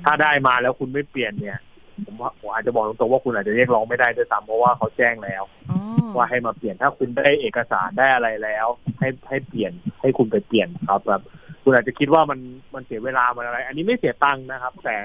[0.05, 1.57] ถ้าได้มาแล้วคุณไม่เปลี่ยนเนี่ย
[2.05, 5.79] ผมว่าผมอาจจะบอกตรงๆว่าคุณอาจจะเรียกร้องไม่ได้ด้วยซ้ำเพราะว่าเขาแจ้งแล้วอ๋อ
[6.15, 8.67] ว่าให้มาเปลี่ยนถ้าคุณได้เอกสารได้อะไรแล้ว
[8.99, 9.71] ให้ให้เปลี่ยน
[10.01, 11.21] ให้คุณไปเปลี่ยนครับแบบ
[11.63, 12.39] คุณอาจจะคิดว่ามัน
[12.73, 14.95] มันเสียเวลามันอะไร อันนี้ไม่เสียตังค์นะครับ แต่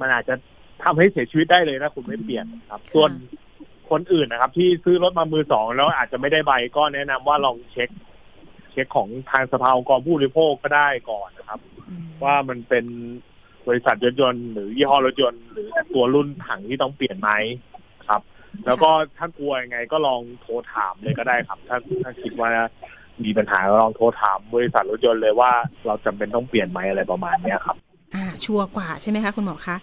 [0.00, 0.34] มันอาจจะ
[0.84, 3.10] ทำให้เสียชีวิตได้เลยถ้าคุณไม่เปลี่ยนครับ ส่วน
[3.90, 7.88] คนอื่นนะครับ ที่ซื้อรถมามือสองแล้วอาจจะไม่ได้ใบก็แนะนำว่าลองเช็ค
[8.72, 12.84] เช็คของทางสภาองค์กรผู้บริโภคก็ได้ก่อนนะครับอืมว่ามันเป็น
[13.68, 17.30] บริษัทรถยนต์หรือยี่ห้อรถยนต์หรือตัวรุ่นถังที่ต้องเปลี่ยนไหม
[18.08, 18.22] ครับ
[18.66, 22.50] แล้วก็ถ้ากลัวยังไงก็ลองโทรถามเลยก็ได้ครับ ถ้าถ้าคิดว่า
[23.24, 25.50] มีปัญหาก็ลองโทรถามบริษัทรถยนต์เลยว่า
[25.86, 27.76] เราจำเป็นต้องเปลี่ยนไหมอะไรประมาณเนี้ยครับ
[28.14, 29.76] อ่า ชัวร์กว่าใช่ไหมคะคุณหมอคะ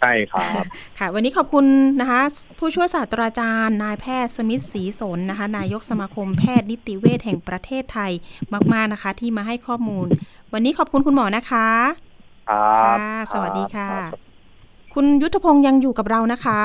[0.00, 0.64] ใช่ครับ
[0.98, 1.64] ค่ะ วันนี้ขอบคุณ
[2.00, 2.20] นะคะ
[2.58, 8.12] ผู้ช่วยศาสตราจารย์ นายแพทย์สมิทธศรีสนนะคะ นายกสมาคมแพทย์นิติเวชแห่งประเทศไทย
[8.72, 10.06] มาก ๆนะคะ ที่มาให้ข้อมูล
[10.52, 11.68] วันนี้ขอบคุณคุณหมอนะคะ
[12.50, 12.96] ครับค่ะ
[13.32, 14.12] สวัสดีค่ะรับ
[14.94, 16.60] คุณยุทธพงศ์ยังอยู่กับเรานะคะ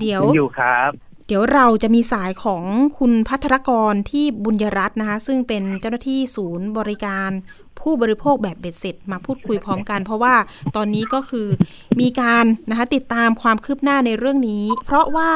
[0.00, 0.90] เดี๋ยวยังอยู่ครับ
[1.28, 2.62] เดี๋ยวเราจะมีสายของ
[2.98, 7.30] คุณพัทรกรที่บุญยรัตน์นะคะ ซึ่งเป็นเจ้าหน้าที่ศูนย์บริการ
[7.80, 10.34] ผู้บริโภคแบบเบ็ดเสร็จมาพูดคุยพร้อมกัน เพราะว่า
[10.76, 11.46] ตอนนี้ก็คือ
[12.00, 15.32] มีการนะคะติดตามความคืบหน้าในเรื่องนี้ เพราะว่า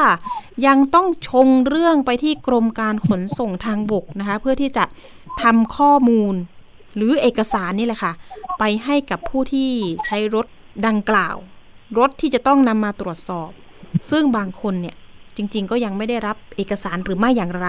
[0.67, 4.83] ยังต้องชงเรื่องไปที่กรมการขนส่งทางบกนะคะเพื่อที่จะ
[5.41, 6.35] ทำข้อมูล
[6.95, 8.13] หรือเอกสารนี่แหละค่ะ
[8.59, 9.71] ไปให้กับผู้ที่
[10.05, 10.45] ใช้รถ
[10.87, 11.35] ดังกล่าว
[11.97, 13.49] รถที่จะต้องนำมาตรวจสอบ
[14.09, 14.95] ซึ่งบางคนเนี่ย
[15.37, 17.67] จริง ๆ ก็ยังไม่ได้รับเอกสารหรือไม่อย่างไร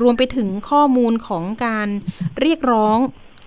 [0.00, 1.88] รวมไปถึงข้อมูลของการ
[2.40, 2.98] เรียกร้อง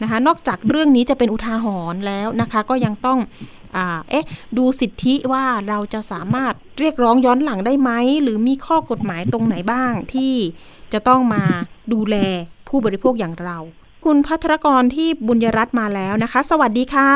[0.01, 3.19] นะคะ นอกจากเรื่องนี้จะเป็นอุทาหรณ์แล้วนะคะ ก็ยังต้อง
[3.75, 4.25] อ่าเอ๊ะ
[4.57, 7.91] ดูสิทธิว่าเราจะสามารถเรียกร้องย้อนหลังได้ไหม
[8.23, 10.33] หรือมีข้อกฎหมายตรงไหนบ้างที่
[10.93, 11.43] จะต้องมา
[11.93, 12.15] ดูแล
[12.67, 13.57] ผู้บริโภคอย่างเรา
[14.05, 17.11] คุณพัทรกรที่บุญยรัตน์มาแล้วนะคะ สวัสดีค่ะ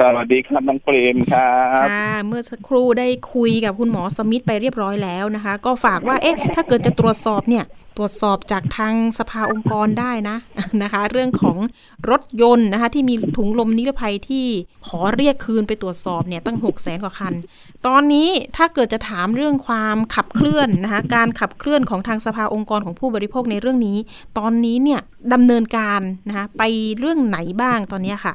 [0.00, 1.54] สวัสดีครับน้องเปรมครั
[1.84, 7.64] บค่ะเมื่อสักครู่ได้คุยกับคุณหมอสมิธไปเรียบร้อยแล้วนะคะ ก็ฝากว่าเอ๊ะถ้าเกิดจะตรวจสอบเนี่ย
[7.96, 10.36] ตรวจสอบจากทางสภาองค์กรได้นะ
[10.82, 11.56] นะคะ เรื่องของ
[12.10, 14.46] รถยนต์นะคะ ที่มีถุงลมนิรภัยที่
[14.86, 17.34] ขอเรียกคืนไปตรวจสอบเนี่ยตั้ง 6 0แสนกว่าคัน
[17.86, 23.98] ตอนนี้ถ้าเกิดจะถามเรื่องความขับเคลื่อนนะคะการขับเคลื่อนของทางสภาองค์กรของผู้บริโภคในเรื่องนี้
[24.38, 25.00] ตอนนี้เนี่ย
[25.32, 26.62] ดำเนินการนะคะไป
[26.98, 28.34] เรื่องไหนบ้างตอนนี้ค่ะ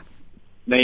[0.71, 0.75] ใน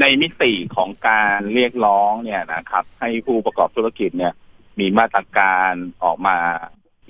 [0.00, 4.32] ในมิติของการเรียกร้องเนี่ยนะครับ ให้ผู้ประกอบธุรกิจเนี่ย
[4.80, 5.72] มีมาตรการ
[6.04, 6.36] ออกมา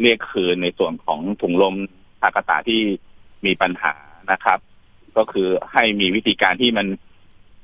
[0.02, 1.74] เรียกคืนในส่วนของถุงลม
[2.20, 2.80] ทากาตาที่
[3.46, 3.94] มีปัญหา
[4.32, 4.58] นะครับ
[5.16, 6.86] ก็คือให้มีวิธีการที่มัน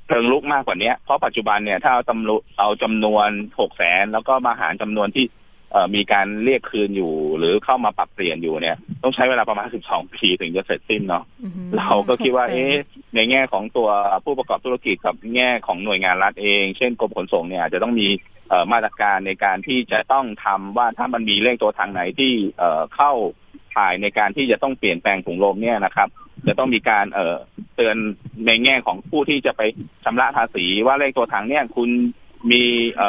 [0.07, 5.25] เชิงลุกมากกว่านี้เพราะปัจจุบันเนี่ยถ้าเอาจำนวนเอาจำนวนหกแสนแล้วก็มาหารจำนวนที่
[5.71, 12.75] เอ่อมีการเรียกคืนอยู่ หรือเข้ามาปรับเปลี่ยนอยู่เนี่ย ต้องใช้เวลาประมาณสิบสองปีถึงจะเสร็จสิ้นเนาะอือหือเราก็คิดว่าหกแสนเอ๊ะ
[13.15, 13.89] ในแง่ของตัว
[14.23, 18.36] ผู้ประกอบธุรกิจกับแง่ของหน่วยงานรัฐเอง เช่นกรมขนส่งเนี่ยอาจจะต้องมีเอ่อ
[18.71, 23.11] มาตรการในการที่จะต้องทำว่าถ้ามันมีเลขตัวทางไหนที่เเข้า
[23.75, 26.09] ข่ายในการที่จะต้องเปลี่ยนแปลงถุงลมเนี่ยนะครับ
[26.47, 27.95] จะต้องมีการเเตือน
[28.47, 29.61] ในแง่ของผู้ที่จะไป
[30.03, 31.89] ชำระภาษี ว่าเลขตัวถังเนี่ยคุณ
[32.51, 32.63] มี
[32.97, 33.01] เ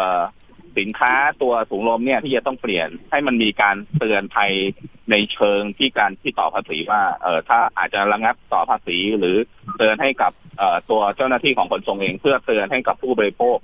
[0.78, 4.52] สินค้าตัวถุงลมเนี่ยที่จะต้องเปลี่ยนให้มันมีการเตือนภัย
[5.10, 9.36] ในเชิงที่การที่ต่อภาษีว่าเออถ้าอาจจะระงับต่อภาษีหรือ
[9.78, 10.32] เตือนให้กับ
[10.90, 13.58] ตัวเจ้าหน้าที่ของขนส่งเอง เพื่อเตือนให้กับผู้บริโภค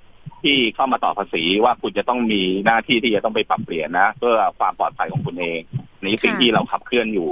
[0.45, 5.61] ที่เข้ามาต่อภาษีว่าคุณจะต้องมีหน้าที่ที่จะต้องไปปรับเปลี่ยนนะ เพื่อความปลอดภัยของคุณเอง
[6.03, 7.31] นี่สิ่งค่ะที่เราขับเคลื่อนอยู่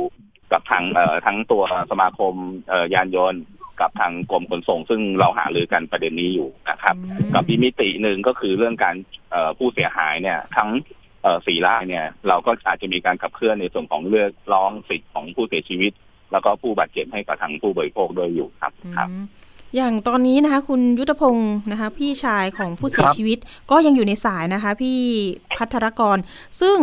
[0.52, 2.34] กับทางเอ่อทั้งตัวสมาคม
[2.68, 3.42] เอ่อยานยนต์
[3.80, 8.96] กับทางกรมขนส่ง ซึ่งเราหารือกันประเด็นนี้อยู่นะครับอืมกับอีกมิติหนึ่งก็คือเรื่องการ
[9.30, 10.70] เอ่อผู้เสียหายเนี่ย ทั้ง
[11.22, 15.92] เอ่อสี่รายเนี่ย เราก็อาจจะมีการขับเคลื่อนในส่วนของเรื่องร้องสิทธิ์ของผู้เสียชีวิต
[16.32, 19.08] แล้วก็ผู้บาดเจ็บให้กับทางผู้บริโภคด้วยอยู่ครับครับ
[19.72, 23.38] อืมอย่างตอนนี้นะคะ คุณยุทธพงศ์นะคะ พี่ชายของผู้เสียครับชีวิต
[23.70, 24.98] ก็ยังอยู่ในสายนะคะ พี่
[25.56, 26.16] พัทรกร
[26.60, 26.78] ซึ่ง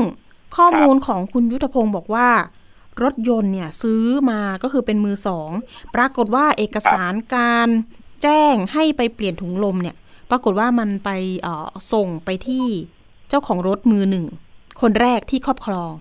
[0.57, 2.29] ข้อมูลของคุณยุทธพงศ์บอกว่า
[3.03, 5.49] รถยนต์เนี่ยซื้อมาก็คือเป็นมือสอง
[5.95, 7.69] ปรากฏว่าเอกสารการ
[8.23, 9.95] แจ้งให้ไปเปลี่ยนถุงลมเนี่ย
[10.29, 11.09] ปรากฏว่ามันไป
[11.41, 12.65] เอ่อส่งไปที่
[13.29, 14.25] เจ้าของรถมือหนึ่ง
[14.81, 15.91] คนแรกที่ครอบครอง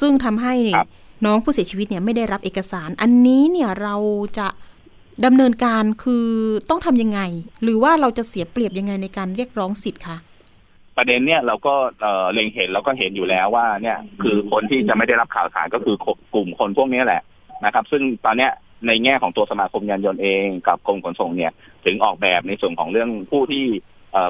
[0.00, 0.88] ซึ่งทำให้ครับ
[1.24, 3.96] น้องผู้เสียชีวิตเนี่ยไม่ได้รับเอกสาร อันนี้เนี่ยเรา
[4.38, 4.48] จะ
[5.24, 6.26] ดำเนินการคือ
[6.70, 7.20] ต้องทำยังไง
[7.62, 10.16] หรือว่าเราจะเสียเปรียบยังไงในการเรียกร้องสิทธิ์คะ
[10.96, 11.74] ประเด็นเนี่ยเราก็
[12.32, 15.96] เล็งเห็นเราก็เห็นอยู่แล้วว่าเนี่ยคือคนที่จะไม่ได้รับข่าวสารก็คือ
[16.34, 17.22] กลุ่มคนพวกนี้แหละ
[17.64, 18.52] นะครับ ซึ่งตอนเนี้ย
[18.86, 21.52] ในแง่ของตัวสมาคมยานยนต์เองกับกรมขนส่งเนี่ย
[21.84, 23.64] ถึงออกแบบในส่วนของเรื่องผู้ที่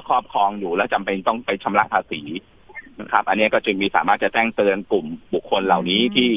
[0.09, 2.23] ครอบครองอยู่และจำเป็นต้องไปชำระภาษี
[3.01, 6.29] นะครับ อันนี้ก็จึงมีสามารถจะแจ้งเตือนกลุ่มบุคคลเหล่านี้ที่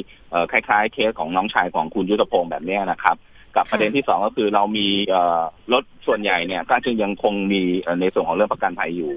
[0.51, 3.15] คล้ายๆ เคสของน้องชายของคุณยุทธพงศ์แบบนี้นะครับ
[3.55, 5.41] กับค่ะประเด็นที่สองก็คือเรามีเอ่อ
[5.73, 9.13] รถส่วนใหญ่เนี่ยก็จึงยังคงมีเอ่อในส่วนของเรื่องประกันภัยอยู่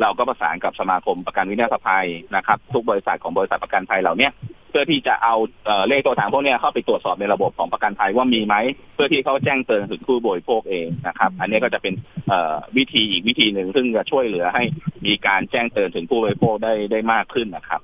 [0.00, 2.06] เราก็ประสานกับสมาคมประกันวินาศภัย
[2.36, 4.30] นะครับ ทุกบริษัทของบริษัทประกันภัยเหล่านี้
[4.70, 5.34] เพื่อที่จะเอา
[5.88, 8.54] เลขตัวถังพวกนี้เข้าไปตรวจสอบในระบบของประกันภัยว่ามีไหม
[8.94, 11.94] เพื่อที่เขาแจ้งเตือนถึงผู้บริโภคเองนะครับ อันนี้ก็จะเป็น
[12.76, 14.62] วิธีอีกวิธีหนึ่งซึ่งจะช่วยเหลือให้
[15.06, 17.80] มีการแจ้งเตือนถึงผู้บริโภคได้ได้มากขึ้นนะครับ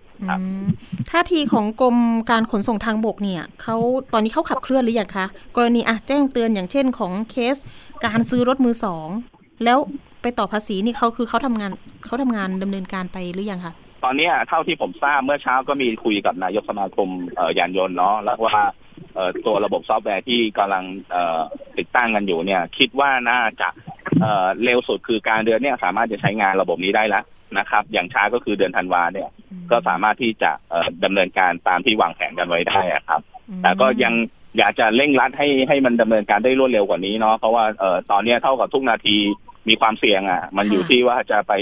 [1.10, 1.96] ท่าทีของกรม
[2.30, 3.76] การขนส่งทางบกเนี่ยเขา
[4.12, 7.56] ตอนนี้เขาขับเคลื่อนหรือยังคะกรณีอะแจ้งเตือนอย่างเช่นของเคส
[8.04, 9.08] การซื้อรถมือสอง
[9.64, 9.78] แล้ว
[10.22, 11.70] ไปต่อภาษีนี่เขาคือเขาทำงาน
[12.06, 18.60] เขาทำงานดำเนินการไปหรือยังคะตอนเนี้ยเท่าที่ผมทราบเมื่อเช้าก็มีคุยกับนายกสมาคมเอ่อยานยนต์เนาะแล้วว่า
[19.14, 21.40] เอ่อตัวระบบซอฟต์แวร์ที่กำลังเอ่อ
[21.78, 23.68] ติดตั้งกันอยู่เนี่ย คิดว่าน่าจะ
[24.20, 27.24] เอ่อเร็วสุดคือการเดือนเนี่ยสามารถจะใช้งานระบบนี้ได้แล้ว
[27.58, 29.28] นะครับ อย่างช้าก็คือเดือนธันวาเนี่ย
[29.70, 33.20] ก็สามารถที่จะเอ่อดำเนินการตามที่วางแผนกันไว้ได้อะครับ
[33.62, 34.14] แต่ก็ยัง
[34.58, 39.16] อยากจะเร่งรัดให้ให้มันดำเนินการได้รวดเร็วกว่านี้เนาะเพราะว่าเอ่อตอนเนี้ยเท่ากับทุกนาที
[39.68, 41.52] มีความเสี่ยงอะ มันอยู่ที่ว่าจะไป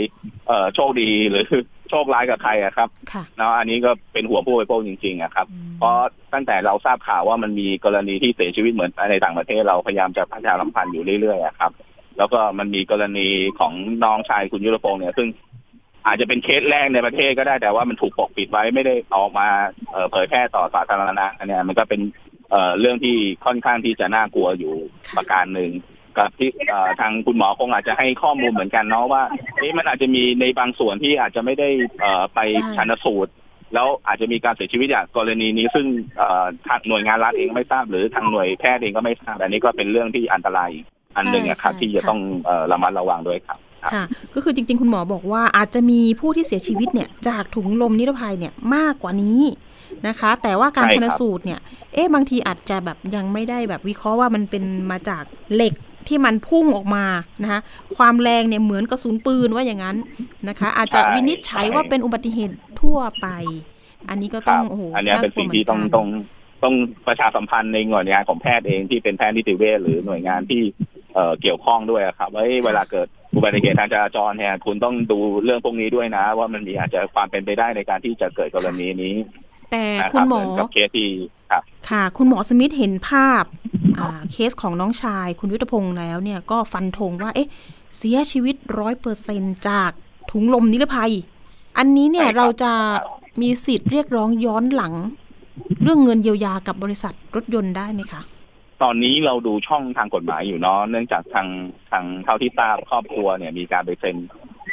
[0.46, 1.46] เอ่อโชคดีหรือ
[1.90, 5.96] โชคร้ายกับใครอะครับค่ะเนาะอันนี้ก็เป็นห่วงผู้บริโภคจริงๆอะครับอืมเพราะ
[6.32, 11.72] ตั้งแต่เราทราบข่าวว่ามันมีกรณีที่เสียชีวิตเหมือนในต่างประเทศเราพยายามจะพัฒนาสัมพันธ์อยู่เรื่อยๆอะครับ
[12.18, 13.72] แล้วก็มันมีกรณีของ
[14.04, 15.28] น้องชายคุณยุทธพงศ์เนี่ย ซึ่ง
[16.06, 19.48] อาจจะเป็นเคสแรกในประเทศก็ได้แต่ว่ามันถูกปกปิดไว้ไม่ได้ออกมา
[19.90, 22.00] เอ่อเผยแพร่ต่อสาธารณะอันเนี้ยมันก็เป็น
[22.50, 24.74] เอ่อเรื่องที่ค่อนข้างที่จะน่ากลัวอยู่
[25.16, 25.70] ประการหนึ่ง
[26.18, 29.23] กับที่เอ่อทางคุณหมอคงอาจจะให้ข้อมูลเหมือนกันเนาะว่า
[29.59, 31.68] เอ๊ะมันอาจจะมีในบางส่วนที่อาจจะไม่ได้
[32.01, 33.33] เอ่อไปใช่ชันสูตร
[33.75, 43.59] แล้วอาจจะมีการเสียชีวิตจากกรณีนี้ ซึ่งเอ่อทางหน่วยงานรัฐเองไม่ทราบ หรือทางหน่วยแพทย์เองก็ไม่ทราบอันนี้ก็เป็นเรื่องที่อันตรายอีกอันหนึ่งนะครับที่จะต้องเอ่อระมัดระวังด้วยครับ
[43.94, 49.40] ค่ะก็คือจริง ๆ คุณหมอบอกว่าอาจจะมีผู้ที่เสียชีวิตเนี่ยจากถุงลมนิรภัยเนี่ยมากกว่านี้
[50.09, 51.61] นะคะ แต่ว่าการใช่ชครับนสูตรเนี่ย
[51.94, 55.75] เอ๊ะบางทีอาจจะแบบยังไม่ได้แบบวิเคราะห์ว่ามันเป็นมาจากเหล็ก
[56.11, 57.05] ที่มันพุ่งออกมา
[57.42, 57.61] นะคะ
[57.96, 59.96] ความแรงเนี่ยเหมือนกระสุนปืนว่าอย่างนั้น
[60.49, 63.27] นะคะ อาจจะวินิจฉัยว่าเป็นอุบัติเหตุทั่วไป
[64.09, 66.07] อันนี้ก็คต้อรังบโอ้โหอันเนี้ยเป็นสิ่งที่ต้องากลัวหมืนกันต้อง
[66.62, 66.75] ต้อง
[67.07, 70.62] ประชาสัมพันธ์ในหน่วยงานของแพทย์เองที่เป็นแพทย์นิติเวชหรือหน่วยงานที่
[71.14, 79.14] เอ่อเกี่ยวข้องด้วยอะครับว่าเอ้ยเวลาเกิดอุบัติเหตุทางจราจรเนี่ยคุณต้องดูเรื่องพวกนี้ด้วยนะ ว่ามันมีอาจจะความเป็นไปได้ในการที่จะเกิดกรณีนี้
[79.70, 81.09] แต่นะคคุณรับหมอเหมือนกับเคสที่
[81.50, 83.44] ครับ ค่ะ คุณหมอสมิธเห็นภาพ
[83.98, 87.48] อ่าเคสของน้องชาย คุณยุทธพงศ์แล้วเนี่ยก็ฟันธงว่า เอ๊ะ
[87.96, 89.90] เสียชีวิตร้อยเปอร์เซนจาก
[90.30, 91.12] ถุงลมนิรภัย
[91.78, 92.72] อันนี้เนี่ยใช่ครับเราจะ
[93.40, 94.94] มีสิทธิ์เรียกร้องย้อนหลัง
[95.82, 98.22] เรื่องเงินเยียวยากับบริษัทรถยนต์ได้ไหมคะ
[98.82, 101.48] ตอนนี้เราดูช่องทางกฎหมายอยู่เนาะเนื่องจากทาง
[101.90, 104.16] ทางเท่าที่ทราบครอบครัวเนี่ยมีการไปเซ็น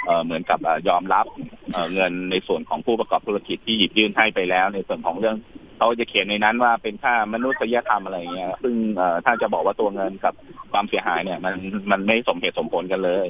[0.06, 1.26] เอ่อเหมือนกับเอ่อยอมรับ
[1.72, 5.38] เอ่อเงินในส่วนของผู้ประกอบธุรกิจที่หยิบยื่นให้ไปแล้ว ในส่วนของเรื่อง
[5.78, 10.34] เขาจะเขียนในนั้นว่าเป็นค่ามนุษยธรรมอะไรเงี้ย ซึ่งเอ่อถ้าจะบอกว่าตัวเงินกับ
[10.72, 11.56] ความเสียหายเนี่ย มัน
[11.92, 13.28] มันไม่สมเหตุสมผลกันเลย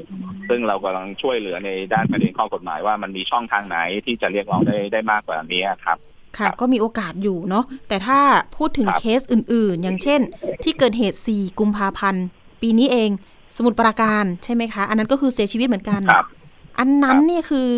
[0.50, 5.98] ซึ่งเรากำลังช่วยเหลือในด้านประเด็นข้อกฎหมายว่ามันมีช่องทางไหนที่จะเรียกร้องได้ได้มากกว่านี้ครับ
[6.38, 8.20] ค่ะครับก็มีโอกาสอยู่เนาะแต่ถ้า
[8.58, 10.20] พูดถึงครับเคสอื่นๆ อย่างเช่น
[10.64, 12.26] ที่เกิดเหตุ 4 กุมภาพันธ์
[12.62, 13.10] ปีนี้เอง
[13.56, 16.26] สมุทรปราการใช่ไหมคะ อันนั้นก็คือเสียชีวิตเหมือนกันครับ
[16.80, 17.70] อันนั้นครับเนี่ยคือ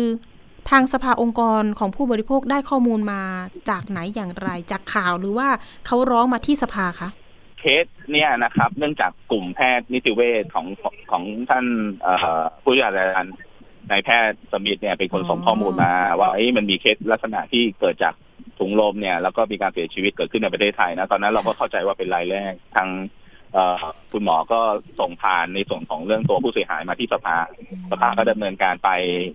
[0.70, 3.22] ทางสภาองค์กรของผู้บริโภคได้ข้อมูลมา
[3.70, 5.48] จากไหนอย่างไร จากข่าวหรือว่า
[5.86, 7.08] เขาร้องมาที่สภาคะ
[7.60, 10.66] เคสเนี่ยนะครับ เนื่องจากกลุ่มแพทย์นิติเวชของ
[11.10, 11.64] ของท่าน
[12.62, 13.34] ผู้ช่วยศาราจารย์
[13.90, 18.14] นายแพทย์สมิธเนี่ยเป็นคนส่งข้อมูลมา ว่าเอ้มันมีเคสลักษณะที่เกิดจาก
[18.58, 22.88] ถุงลมเนี่ยแล้วก็มีการเสียชีวิตเกิดขึ้นในประเทศไทยนะตอนนั้นเราก็เข้าใจว่าเป็นรายแรกทาง
[24.12, 24.60] คุณหมอก็
[25.00, 27.36] ส่งผ่านในส่วนของเรื่องตัวผู้เสียหายมาที่สภา
[27.90, 28.90] สภาก็ดำเนินการไป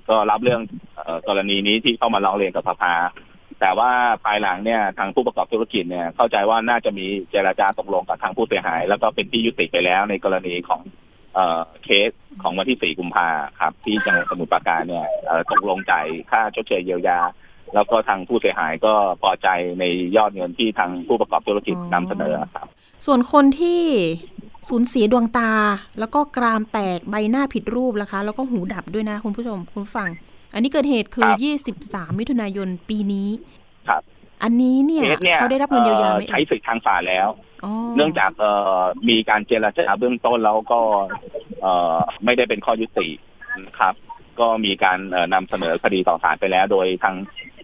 [0.10, 0.62] ก็รับเรื่อง
[0.96, 2.94] เอ่อกรณีนี้ที่เข้ามาร้องเรียนกับสภา
[3.62, 3.92] แต่ว่า
[4.26, 10.82] ภายหลังเนี่ยทางผู้ประกอบธุรกิจเนี่ยเข้าใจว่าน่าจะมีเจราจาตกลงกับทางผู้เสียหาย แล้วก็เป็นที่ยุติไปแล้วในกรณีของ
[11.36, 12.12] เอ่อเคส
[12.44, 13.28] ของวันที่ 4 กุมภา
[13.60, 17.20] ครับ ที่จังหวัดสมุทรปราการเนี่ยเอ่อตกลงจ่ายค่าชดเชยเยียวยา
[17.74, 19.48] แล้วก็ทางผู้เสียหายก็พอใจ
[19.80, 19.84] ใน
[20.18, 22.68] ยอดเงินที่ทางผู้ประกอบธุรกิจนำเสนอครับ
[23.06, 23.82] ส่วนคนที่
[24.70, 25.52] สูญเสียดวงตา
[26.00, 30.10] แล้วก็กรามแตกใบหน้าผิดรูปนะคะ แล้วก็หูดับด้วยนะคุณผู้ชมคุณผู้ฟัง
[30.54, 33.30] อันนี้เกิดเหตุคือครับ23 มิถุนายนปีนี้
[33.90, 34.02] ครับ
[34.44, 37.28] อันนี้เนี่ยเคสเนี่ยเขาได้รับเงินเยียวยาไหมใช้สิทธิทางศาลแล้ว
[37.66, 40.80] อ๋อเนื่องจากเอ่อมีการเจรจาเบื้องต้นแล้วก็
[41.62, 43.08] เอ่อไม่ได้เป็นข้อยุติ
[43.66, 43.94] นะครับ
[44.40, 47.16] ก็มีการเอ่อนำเสนอคดีต่อศาลไปแล้ว โดยทาง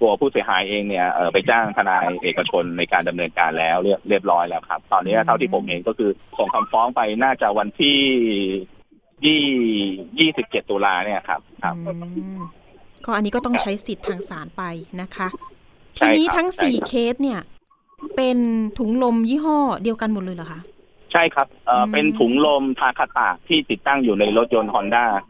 [0.02, 7.98] ตัวผู้เสียหายเองเนี่ยเอ่อไปจ้างทนายเอกชนในการดำเนินการแล้วเรียบเรียบร้อยแล้วครับ ตอนนี้เท่าที่ผมเห็นก็คือส่งคำฟ้องไปน่าจะวันที่
[9.26, 9.44] ยี่
[10.20, 12.42] ยี่สิบเจ็ดตุลาเนี่ยครับ ครับอืม
[13.06, 14.64] ก็อันนี้ก็ต้องใช้สิทธิ์ทางศาลไป
[15.02, 15.28] นะคะ
[15.98, 17.40] ใช่ทีครับนี้ทั้งใช่สี่ครับเคสเนี่ย
[18.16, 18.38] เป็น
[18.80, 20.60] ถุงลมยี่ห้อเดียวกันหมดเลยเหรอคะ
[21.12, 25.24] ใช่ครับ เอ่ออมเป็นถุงลมทาคาตะที่ติดตั้งอยู่ในรถยนต์ฮอนด้าค่ะ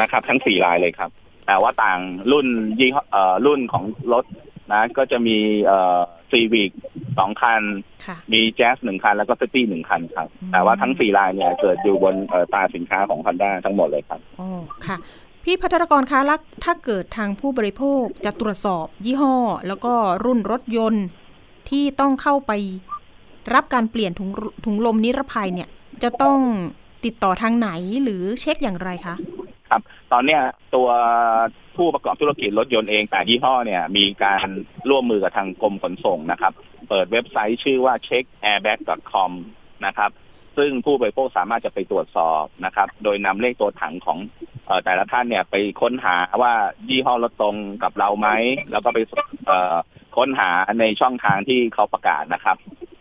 [0.00, 1.10] นะครับ ทั้งสี่ลายเลยครับ
[1.46, 2.00] แต่ว่าต่าง
[2.32, 2.46] รุ่น
[2.80, 4.24] ยี่ห้อเอ่อรุ่นของรถ
[4.72, 6.70] นะ ก็จะมีเอ่อซีวิก
[7.18, 7.62] สองคัน
[8.06, 14.48] ค่ะมีแจ๊สหนึ่งคัน แล้วก็ซิตี้หนึ่งคันครับอืมแต่ว่าทั้งสี่ลายเนี่ยเกิดอยู่บนเอ่อตราสินค้าของ Honda ทั้งหมดเลยครับอ๋อ
[14.86, 14.96] ค่ะ
[15.44, 19.36] พี่พัทรกรคะแล้วถ้าเกิดทางผู้บริโภคจะตรวจสอบยี่ห้อ
[19.68, 21.04] แล้วก็รุ่นรถยนต์
[21.68, 22.52] ที่ต้องเข้าไป
[23.54, 24.30] รับการเปลี่ยนถุง
[24.64, 25.68] ถุงลมนิรภัยเนี่ย
[26.02, 26.38] จะต้อง
[27.04, 27.70] ติดต่อทางไหน
[28.02, 29.14] หรือเช็คอย่างไรคะ
[29.72, 29.82] ครับ
[30.12, 30.42] ตอนเนี้ย
[30.74, 30.88] ตัว
[31.76, 34.46] ผู้ประกอบธุรกิจรถยนต์เองแต่ยี่ห้อเนี่ยมีการ
[34.90, 36.52] ร่วมมือกับทางกรมขนส่งนะครับ
[36.88, 39.30] เปิดเว็บไซต์ชื่อว่า checkairbag.com
[39.86, 40.10] นะครับ
[40.56, 44.18] ซึ่งผู้บริโภคสามารถจะไปตรวจสอบนะครับ โดยนำเลขตัวถังของ
[44.66, 46.52] เอแต่ละท่านเนี่ยไปค้นหาว่า
[46.88, 48.28] ยี่ห้อรถตรงกับเราไหม
[48.70, 48.98] แล้วก็ไป
[49.46, 49.52] เอ
[50.16, 52.56] ค้นหาในช่องทางที่เขาประกาศนะครับ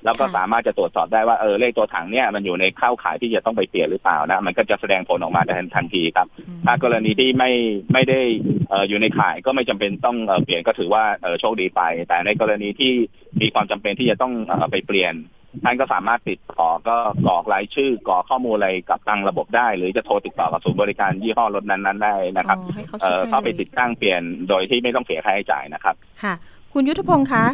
[0.05, 7.51] แล้วก็ค่ะสามารถจะตรวจสอบได้ว่าเออเลขตัวถังเนี่ยมันอยู่ในเข้าข่ายที่จะต้องไปเปลี่ยนหรือเปล่านะมันก็จะแสดงผลออกมาทันทันทีครับอืมถ้ากรณีที่ไม่
[7.93, 8.19] ไม่ได้
[8.69, 12.91] เอ่ออยู่ในข่ายก็ไม่จำเป็นต้องเอ่อเปลี่ยนก็ถือว่าเอ่อโชคดีไป แต่ในกรณีที่
[13.41, 15.15] มีความจำเป็นที่จะต้องเอ่อไปเปลี่ยน
[15.63, 26.33] ท่านก็สามารถติดต่อก็กรอกรายชื่อกรอกข้อมูลอะไรกับทางระบบได้ หรือจะโทรติดต่อกับศูนย์บริการยี่ห้อรถนั้นๆได้นะครับอ๋อให้เขาเอ่เช็คอให้เข้าไปเลยติดตั้งเปลี่ยนโดยที่ไม่ต้องเสียค่าใช้จ่ายนะครับ ค่ะ
[26.73, 27.45] คุณยุทธพงศ์คะ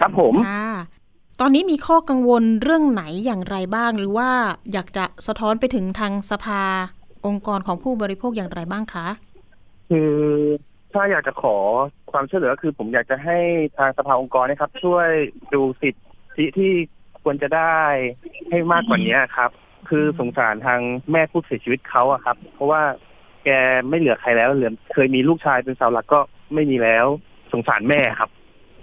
[0.00, 0.95] ครับผมค่ะ
[1.40, 4.30] ตอนนี้มีข้อกังวลเรื่องไหนอย่างไรบ้าง หรือว่า
[4.72, 6.62] อยากจะสะท้อนไปถึงทางสภา
[7.26, 9.06] องค์กรของผู้บริโภคอย่างไรบ้างคะ
[9.90, 10.14] คือ
[10.92, 11.56] ถ้าอยากจะขอ
[12.12, 13.38] ความช่วยเหลือคือ ผมอยากจะให้
[13.78, 15.08] ทางสภาองค์กรนะครับ ช่วย
[15.54, 16.72] ดูสิทธิที่
[17.22, 17.78] ควรจะได้
[18.50, 19.50] ให้มากกว่านี้ครับ
[19.88, 20.80] คือสงสารทาง
[21.12, 22.82] แม่ผู้เสียชีวิตเขาอะครับ เพราะว่า
[23.44, 23.48] แก
[23.88, 26.20] ไม่เหลือใครแล้วเหลือเคยมีลูกชายเป็นเสาหลักก็
[26.54, 27.06] ไม่มีแล้ว
[27.52, 28.30] สงสารแม่ครับ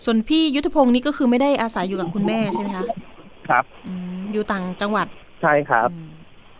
[0.05, 2.85] ส่วนพี่ยุทธพงศ์นี่ก็คือไม่ได้อาศัยอยู่กับคุณแม่ใช่ไหมคะ
[3.49, 5.07] ครับอืมอยู่ต่างจังหวัด
[5.41, 6.07] ใช่ครับอืม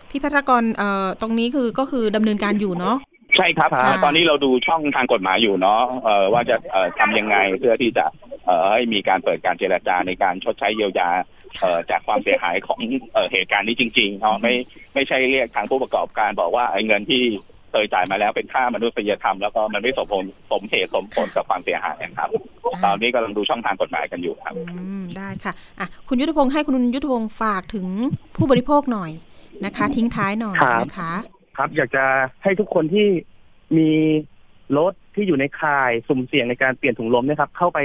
[0.10, 2.98] พี่พัทรกรเอ่อตรงนี้คือก็คือดำเนินการอยู่เนาะ
[3.38, 8.06] ใช่ครับค่ะเอ่อตอนนี้เราดูช่องทางกฎหมายอยู่เนาะเอ่อว่าจะเอ่อทำยังไงเพื่อที่จะ
[8.46, 11.10] เอ่อให้มีการเปิดการเจรจาในการชดใช้เยียวยา
[11.62, 12.80] เอ่อจากความเสียหายของ
[13.14, 14.54] เอ่อเหตุการณ์นี้จริงๆเนาะไม่
[14.94, 17.24] ไม่ใช่เรียกทางผู้ประกอบการบอกว่าไอ้เงินที่
[17.74, 22.30] เคยจ่ายมาแล้วเป็นค่ามนุษยธรรมแล้วก็มันไม่สมผลสมเหตุสมผลกับความเสียหายนะครับ
[22.84, 27.88] ตอนนี้กำลังดูช่องทางกฎหมายกันอยู่ครับอืมได้ค่ะอะ คุณยุทธพงศ์ให้คุณยุทธพงศ์ฝากถึง
[28.36, 29.12] ผู้บริโภคหน่อย
[29.66, 31.12] นะคะ ทิ้งท้ายหน่อยครับนะคะ
[31.58, 32.04] ครับอยากจะ
[32.44, 33.08] ให้ทุกคนที่
[33.78, 33.90] มี
[34.78, 37.80] รถที่อยู่ในข่ายสุ่มเสี่ยงในการเปลี่ยนถุงลมเนะครับ เข้าไป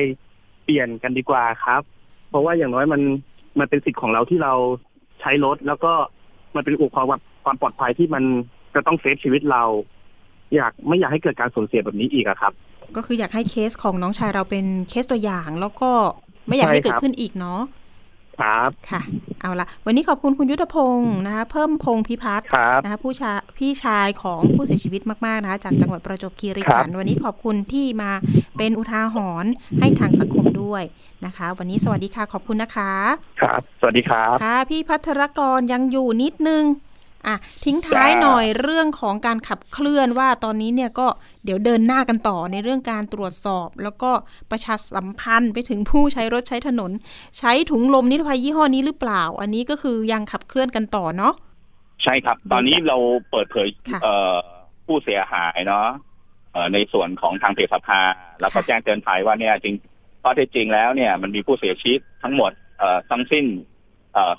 [0.65, 1.83] เปลี่ยนกันดีกว่าครับ
[2.29, 3.03] เพราะว่าอย่างน้อยมัน
[3.59, 4.53] มันเป็นสิทธิ์ของเราที่เรา
[5.21, 5.93] ใช้รถแล้วก็
[6.57, 7.09] มันเป็นอุปกรณ์
[7.45, 8.25] ความปลอดภัยที่มัน
[8.75, 9.63] จะต้องเซฟชีวิตเรา
[10.57, 12.53] อยากไม่อยากให้เกิดการสูญเสียแบบนี้อีกอะครับ
[12.97, 15.91] ก็คืออยากให้เคสของน้องชายเราเป็นเคสตัวอย่าง แล้วก็
[16.49, 17.61] ไม่อยากให้ใช่ครับเกิดขึ้นอีกเนาะ
[18.41, 19.03] ครับค่ะ
[19.41, 28.13] เอาละวันนี้ขอบคุณคุณยุทธพงศ์นะคะเพิ่มพงศ์พิพัฒน์ครับนะคะผู้ชาพี่ชายของผู้เสียชีวิตมากๆนะคะจากจังหวัดประจวบคีรีครัขับนธ์วันนี้ขอบคุณที่มา
[28.59, 29.51] เป็นอุทาหรณ์
[29.81, 30.83] ให้ทางสังคมด้วย
[31.27, 32.93] นะคะ วันนี้สวัสดีค่ะขอบคุณนะคะ
[33.43, 36.65] ครับ สวัสดีครับค่ะพี่พัทรกรยังอยู่นิดนึง
[37.27, 41.07] อะทิ้งท้ายจ้าหน่อยเรื่องของการขับเคลื่อนว่าตอนนี้เนี่ยก็
[41.45, 44.11] เดี๋ยวเดินหน้ากันต่อในเรื่องการตรวจสอบ แล้วก็
[44.51, 46.91] ประชาสัมพันธ์ไปถึงผู้ใช้รถใช้ถนน
[47.39, 51.35] ใช้ถุงลมนิรภัยยี่ห้อนี้หรือเปล่า อันนี้ก็คือยังขับเคลื่อนกันต่อเนาะ
[52.03, 52.97] ใช่ครับ ตอนนี้เรา
[53.31, 54.37] เปิดเผยค่ะเอ่อ
[54.87, 55.89] ผู้เสียหายเนาะ
[56.53, 58.01] เอ่อในส่วนของทางเพจสภา
[58.41, 59.77] แล้วก็ค่ะแจ้งเตือนภัยว่าเนี่ยจริง
[60.23, 63.78] ข้อเท็จจริงแล้วเนี่ยมันมีผู้เสียชีวิตทั้งหมดเอ่อทั้งสิ้นเอ่อ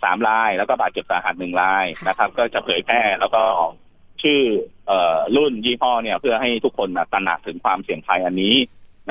[0.03, 3.73] สามรายแล้วก็บาดเจ็บสาหัสหนึ่งรายนะครับ ก็จะเผยแพร่แล้วก็ออก
[4.23, 4.41] ชื่อ
[4.87, 8.55] เอ่อรุ่นยี่ห้อเนี่ย เพื่อให้ทุกคนน่ะตระหนักถึงความเสี่ยงภัยอันนี้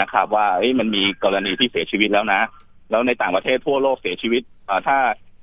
[0.01, 2.42] นะครับ ว่าเอ้ยมันมีกรณีที่เสียชีวิตแล้วนะ
[2.90, 4.99] แล้วในต่างประเทศทั่วโลกเสียชีวิตเอ่อถ้า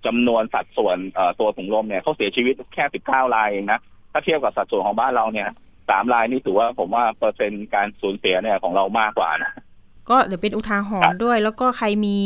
[0.05, 3.79] จำนวนสัดส่วนเอ่อตัวถุงลมเนี่ยเขาเสียชีวิตแค่19รายเองนะ
[4.11, 5.49] ถ้าเทียบกับสัดส่วนของบ้านเราเนี่ย
[5.89, 9.51] สามรายนี่ถือว่าผมว่าเปอร์เซ็นต์การสูญเสียเนี่ยของเรามากกว่านะ
[10.09, 12.17] ก็เดี๋ยวเป็นอุทาหรณ์ด้วย แล้วก็ใครมี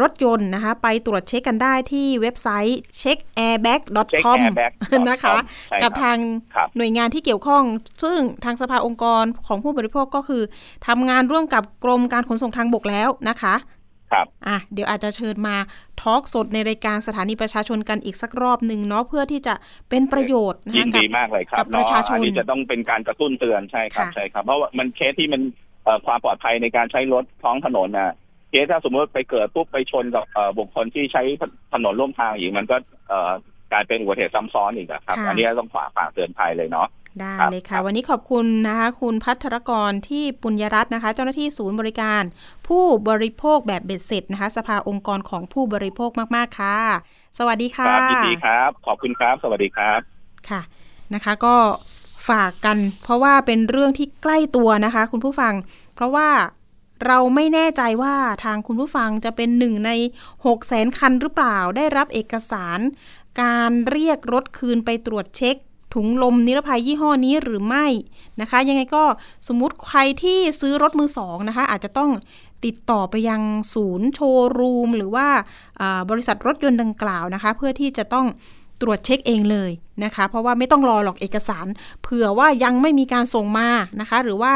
[0.00, 5.36] รถยนต์นะคะ ไปตรวจเช็คกันได้ที่เว็บไซต์ checkairbag.com checkairbag.com นะคะ
[5.68, 6.18] ใช่ครับกับทาง
[6.54, 7.62] ครับหน่วยงานที่เกี่ยวข้อง
[8.02, 10.42] ซึ่งทางสภาองค์กรของผู้บริโภคก็คือ
[10.86, 13.54] ทำงานร่วมกับกรมการขนส่งทางบกแล้วนะคะ
[14.12, 15.56] ครับอะเดี๋ยวอาจจะเชิญมา
[16.02, 19.54] talk สดในรายการสถานีประชาชนกันอีกสักรอบหนึ่งเนาะเพื่อที่จะ
[19.90, 25.73] เป็นประโยชน์นะยิคะนกับดีมากเลยครับกับประชาชนเนาะอันนี้จะต้องเป็นการกระตุ้นเตือนใช่ครับค่ะใช่ครับ เพราะว่ามันเคสที่มันเอ่อ
[26.06, 28.12] ความปลอดภัยในการใช้รถท้องถนนน่ะ
[28.50, 31.22] เคสถ้าสมมติไปเกิดปุ๊บไปชนกับเอ่อบุคคลที่ใช้
[31.72, 32.76] ถนนร่วมทางอีกมันก็
[33.08, 33.32] เอ่อ
[33.72, 36.88] กลายเป็นอุบัติเหตุซ้ำซ้อนอีกอะครับ อันนี้ต้องฝากฝากเตือนภัยเลยเนาะ
[37.20, 42.22] ได้ครับเลยคค่ะรับวันนี้ขอบคุณนะคะคุณพัทรกรที่ปุญญรัตน์นะคะ เจ้าหน้าที่ศูนย์บริการ
[42.68, 46.78] ผู้บริโภคแบบเบ็ดเสร็จนะคะ สภาองค์กรของผู้บริโภคมาก ๆ ค่ะ
[47.38, 50.00] สวัสดีค่ะครับยินดีครับ ขอบคุณครับ สวัสดีครับ
[50.50, 50.62] ค่ะ
[51.14, 51.54] นะคะ ก็
[52.28, 55.54] ฝากกัน เพราะว่าเป็นเรื่องที่ใกล้ตัวนะคะ คุณผู้ฟัง
[55.94, 56.28] เพราะว่า
[57.06, 59.90] เราไม่แน่ใจว่าทางคุณผู้ฟังจะเป็นหนึ่งใน
[60.44, 62.78] 6 0แสนคันหรือเปล่า ได้รับเอกสาร
[63.42, 65.56] การเรียกรถคืนไปตรวจเช็ค
[65.94, 67.86] ถุงลมนิรภัยยี่ห้อนี้หรือไม่
[68.40, 69.04] นะคะ ยังไงก็
[69.48, 72.10] สมมุติใครที่ซื้อรถมือสองนะคะ อาจจะต้อง
[72.64, 73.42] ติดต่อไปยัง
[73.74, 75.26] ศูนย์โชว์รูม หรือว่า
[76.10, 78.26] บริษัทรถยนต์ดังกล่าวนะคะ เพื่อที่จะต้อง
[78.80, 79.70] ตรวจเช็คเองเลย
[80.04, 81.66] นะคะ เพราะว่าไม่ต้องรอหรอกเอกสาร
[82.02, 83.68] เผื่อว่ายังไม่มีการส่งมา
[84.00, 84.52] นะคะ หรือว่า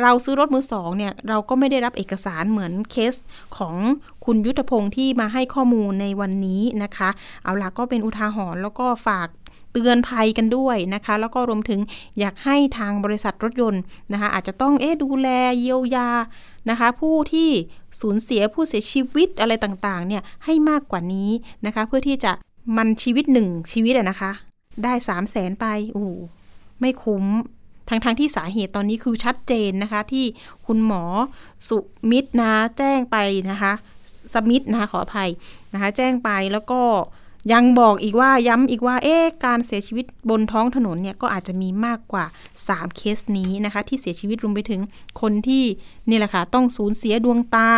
[0.00, 3.14] เราซื้อรถมือสองเนี่ยเราก็ไม่ได้รับเอกสารเหมือนเคส
[3.56, 3.76] ของ
[4.24, 7.08] คุณยุทธพงศ์ที่มาให้ข้อมูลในวันนี้นะคะ
[7.44, 9.28] เอาล่ะก็เป็นอุทาหรณ์แล้วก็ฝาก
[9.72, 11.80] เตือนภัยกันด้วยนะคะ แล้วก็รวมถึง
[12.18, 15.28] อยากให้ทางบริษัทรถยนต์นะคะ อาจจะต้องเอ๊ดูแล
[15.60, 16.08] เยียวยา
[16.70, 17.50] นะคะ ผู้ที่
[18.00, 21.30] สูญเสียผู้เสียชีวิตอะไรต่างๆเนี่ยให้มากกว่านี้
[21.66, 22.32] นะคะ เพื่อที่จะ
[22.76, 24.32] มันชีวิตหนึ่งชีวิตอะนะคะ
[24.84, 26.06] ได้สามแสนไปโอ้
[26.80, 27.24] ไม่คุ้ม
[27.88, 30.24] ทั้งๆทที่สาเหตุตอนนี้คือชัดเจนนะคะ ที่
[30.66, 31.02] คุณหมอ
[31.68, 31.78] สุ
[32.10, 33.16] มิตรนะแจ้งไป
[33.50, 33.72] นะคะ
[34.34, 35.30] สมิธนะคะขออภัย
[35.72, 36.80] นะคะ แจ้งไปแล้วก็
[37.52, 42.24] ยังบอกอีกว่าย้ำอีกว่าเอ๊ะการเสียชีวิตบนท้องถนนเนี่ยก็อาจจะมีมากกว่า
[42.60, 44.80] 3 เคสนี้นะคะ ที่เสียชีวิตรวมไปถึง
[45.20, 45.64] คนที่
[46.08, 47.72] นี่แหละค่ะต้องสูญเสียดวงตา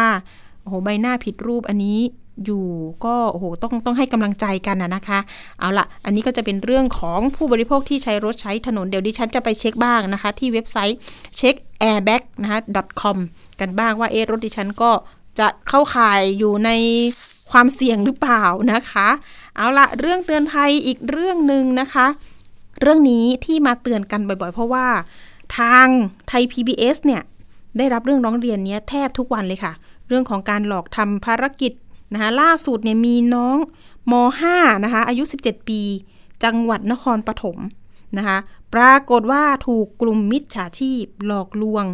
[0.60, 1.98] โอ้โหใบหน้าผิดรูปอันนี้
[2.44, 2.64] อยู่
[3.04, 5.18] ก็โอ้โหต้องต้องให้กำลังใจกันนะนะคะ
[5.60, 10.98] เอาละอันนี้ก็จะเป็นเรื่องของผู้บริโภคที่ใช้รถใช้ถนนเดี๋ยวดิฉันจะไปเช็คบ้างนะคะ ที่เว็บไซต์
[11.38, 12.60] checkairbag นะคะ
[13.00, 13.16] .com
[13.60, 14.90] กันบ้างว่าเอรถดิฉันก็
[15.38, 16.70] จะเข้าข่ายอยู่ใน
[17.50, 18.42] ความเสี่ยงหรือเปล่า
[18.72, 19.08] นะคะ
[19.56, 22.06] เอาละเรื่องเตือนภัยอีกเรื่องหนึ่งนะคะ
[22.80, 24.86] เรื่องนี้ที่มาเตือนกันบ่อยๆ เพราะว่า
[25.58, 25.86] ทาง
[26.28, 27.22] ไทย PBS เนี่ย
[27.78, 29.72] ได้รับเรื่องร้องเรียนเนี้ยแทบทุกวันเลยค่ะ
[30.08, 31.72] เรื่องของการหลอกทำภารกิจ
[32.12, 33.56] นะคะล่าสุดเนี่ยมีน้อง
[34.10, 34.12] ม
[34.48, 35.80] .5 นะคะอายุ 17 ปี
[36.44, 37.58] จังหวัดนครปฐม
[38.18, 38.38] นะคะ
[38.74, 41.84] ปรากฏว่าถูกกลุ่มมิจฉาชีพหลอกลวง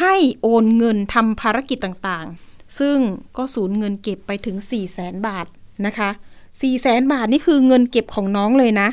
[0.00, 2.98] ให้โอนเงินทำภารกิจต่างๆ ซึ่ง
[3.36, 5.46] ก็สูญเงินเก็บไปถึง 4 0 0แสนบาท
[5.86, 8.88] นะคะ4 0 0แสนบาทนี่คือเงินเก็บของน้องเลยนะ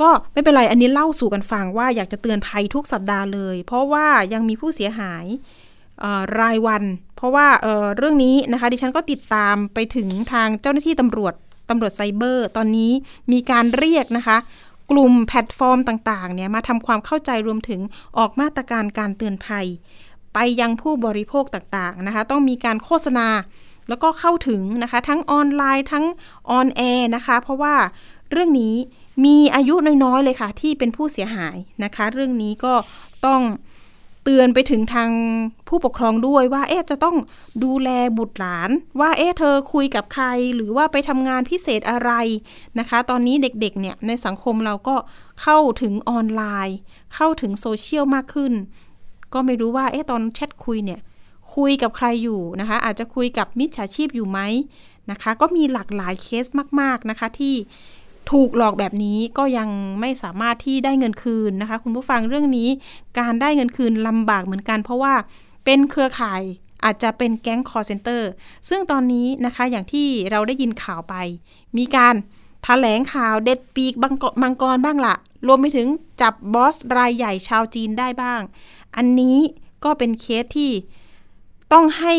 [0.00, 5.24] ก็ไม่เป็นไรอันนี้เล่าสู่กันฟังว่าอยากจะเตือนภัยทุกสัปดาห์เลย เพราะว่ายังมีผู้เสียหาย
[6.40, 6.82] รายวัน
[7.16, 11.34] เพราะว่าเเรื่องนี้นะคะดิฉันก็ติดตามไปถึงทางเจ้าหน้าที่ตำรวจ
[11.70, 12.92] ตำรวจไซเบอร์ ตอนนี้
[13.32, 14.36] มีการเรียกนะคะ
[14.90, 17.80] กลุ่มแพลตฟอร์มต่างๆเนี่ยมาทำความเข้าใจรวมถึง
[18.18, 19.66] ออกมาตรการการเตือนภัย
[20.34, 23.28] ไปยังผู้บริโภคต่างๆนะคะ ต้องมีการโฆษณา
[23.88, 26.04] แล้วก็เข้าถึงนะคะ ทั้งออนไลน์ทั้ง
[26.50, 27.74] ออนแอร์นะคะ เพราะว่า
[28.32, 28.74] เรื่องนี้
[29.24, 32.74] มีอายุน้อยๆเลยค่ะ ที่เป็นผู้เสียหายนะคะ เรื่องนี้ก็
[33.26, 33.40] ต้อง
[34.28, 35.10] เตือนไปถึงทาง
[35.68, 37.16] ผู้ปกครองด้วยว่า เอ๊ะจะต้อง
[37.64, 38.70] ดูแลบุตรหลาน
[39.00, 42.10] ว่าเอ๊ะเธอคุยกับใคร หรือว่าไปทำงานพิเศษอะไร
[42.78, 44.96] นะคะ ตอนนี้เด็กๆเนี่ยในสังคมเราก็
[45.42, 46.76] เข้าถึงออนไลน์
[47.14, 48.52] เข้าถึงโซเชียลมากขึ้น
[49.32, 51.00] ก็ไม่รู้ว่าเอ๊ะตอนแชทคุยเนี่ย
[51.54, 54.40] คุยกับใครอยู่นะคะ อาจจะคุยกับมิจฉาชีพอยู่ไหม
[55.10, 56.46] นะคะ ก็มีหลากหลายเคส
[56.80, 57.54] มาก ๆนะคะที่
[58.30, 59.68] ถูกหลอกแบบนี้ก็ยัง
[60.00, 62.68] ไม่สามารถที่ได้เงินคืนนะคะ คุณผู้ฟังเรื่องนี้
[63.18, 65.14] การได้เงินคืนลำบากเหมือนกัน เพราะว่า
[65.64, 66.42] เป็นเครือข่าย
[66.84, 68.30] อาจจะเป็นแก๊งคอลเซนเตอร์
[68.68, 71.14] ซึ่งตอนนี้นะคะอย่างที่เราได้ยินข่าวไป
[71.76, 72.18] มีการถ
[72.64, 73.94] แถลงข่าวเด็ดปีก
[74.42, 75.14] มังกรบ้างละ
[75.46, 75.88] รวมไปถึง
[76.20, 78.40] จับบอสรายใหญ่ชาวจีนได้บ้าง
[78.96, 79.38] อันนี้
[79.84, 80.70] ก็เป็นเคสที่
[81.72, 82.14] ต้องให้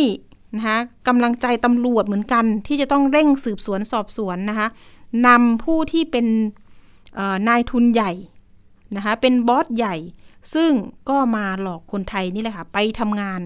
[0.55, 4.67] นะคะกำลังใจตำรวจเหมือนกันที่จะต้องเร่งสืบสวนสอบสวนนะคะ
[5.27, 6.27] นำผู้ที่เป็น
[7.47, 8.11] นายทุนใหญ่
[8.95, 9.95] นะคะเป็นบอสใหญ่
[10.53, 10.71] ซึ่ง
[11.09, 13.41] ก็มาหลอกคนไทยนี่แหละค่ะ ไปทำงาน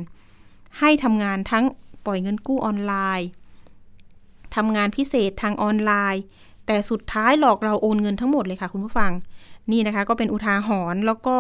[0.80, 1.66] ให้ทำงานทั้ง
[2.06, 3.28] ปล่อยเงินกู้ออนไลน์
[4.56, 6.22] ทำงานพิเศษทางออนไลน์
[6.66, 9.12] แต่สุดท้ายหลอกเราโอนเงินทั้งหมดเลยค่ะคุณผู้ฟัง
[9.72, 11.38] นี่นะคะก็เป็นอุทาหรณ์แล้วก็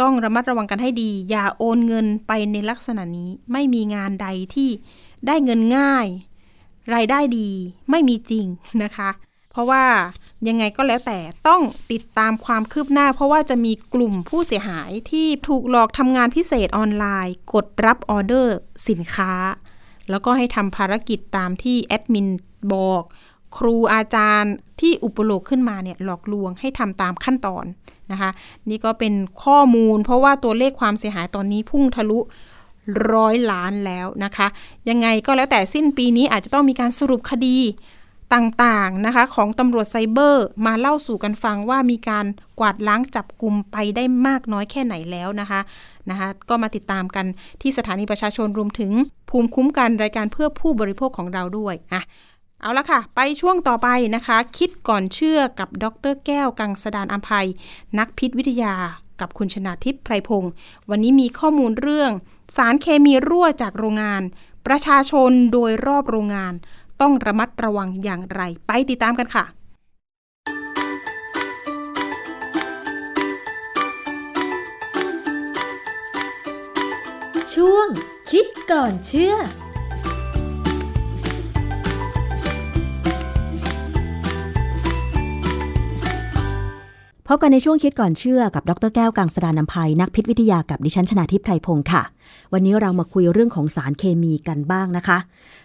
[0.00, 4.70] ต้องระมัดระวังกันให้ดี อย่าโอนเงินไปในลักษณะนี้ ไม่มีงานใดที่
[5.26, 6.06] ได้เงินง่าย
[6.94, 7.50] รายได้ดี
[7.90, 8.46] ไม่มีจริง
[8.82, 9.10] นะคะ
[9.50, 9.84] เพราะว่า
[10.48, 18.56] ยังไงก็แล้วแต่ต้องติดตามความคืบหน้า เพราะว่าจะมีกลุ่มผู้เสียหายที่ถูกหลอกทำงานพิเศษออนไลน์ กดรับออเดอร์
[18.88, 19.32] สินค้า
[20.10, 22.28] แล้วก็ให้ทำภารกิจตามที่แอดมิน
[22.72, 23.02] บอก
[23.56, 27.64] ครูอาจารย์ที่อุปโลกขึ้นมาเนี่ยหลอกลวงให้ทำตามขั้นตอน
[28.12, 28.30] นะคะ
[28.68, 32.18] นี่ก็เป็นข้อมูล เพราะว่าตัวเลขความเสียหายตอนนี้พุ่งทะลุ
[33.12, 34.46] ร้อยล้านแล้วนะคะ
[34.88, 37.58] ยังไงก็แล้วแต่สิ้นปีนี้อาจจะต้องมีการสรุปคดี
[38.34, 42.26] ต่างๆนะคะของตำรวจไซเบอร์มาเล่าสู่กันฟังว่ามีการ
[42.60, 45.60] กวาดล้างจับกลุ่มไปได้มากน้อยแค่ไหนแล้วนะคะ
[46.10, 47.26] นะคะ ก็มาติดตามกัน
[47.62, 48.92] ที่สถานีประชาชนรวมถึง
[49.30, 52.02] ภูมิคุ้มกันรายการเพื่อผู้บริโภคของเราด้วยอะ
[52.60, 57.46] เอาละค่ะ ไปช่วงต่อไปนะคะ คิดก่อนเชื่อกับดรแก้วกังสดานอัมภัย
[57.98, 58.74] นักพิษวิทยา
[59.20, 60.52] กับคุณชนาทิพย์ไพรพงศ์
[60.90, 62.10] วันนี้มีข้อมูลเรื่อง
[62.56, 64.22] สารเคมีรั่วจากโรงงาน
[64.66, 66.52] ประชาชนโดยรอบโรงงาน
[67.00, 69.44] ต้องระมัดระวังอย่างไร ไปติดตามกันค่ะ
[77.54, 77.88] ช่วง
[78.30, 79.34] คิดก่อนเชื่อ
[87.32, 92.02] พบกันในช่วงคิดก่อนเชื่อกับดรแก้วกังสดานนภัยนักพิษวิทยากับดิฉันชนาทิพไพรพงศ์ค่ะ
[92.52, 95.18] วันนี้เรามาคุยเรื่องของสารเคมีกันบ้างนะคะ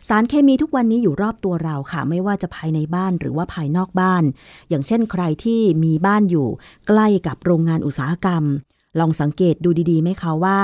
[0.07, 4.23] สารเคมีทุกวันนี้อยู่รอบตัวเราค่ะ ไม่ว่าจะภายในบ้านหรือว่าภายนอกบ้าน
[4.69, 6.47] อย่างเช่นใครที่มีบ้านอยู่
[6.87, 8.43] ใกล้กับโรงงานอุตสาหกรรม
[8.99, 10.59] ลองสังเกตดูดีๆไหมคะว่า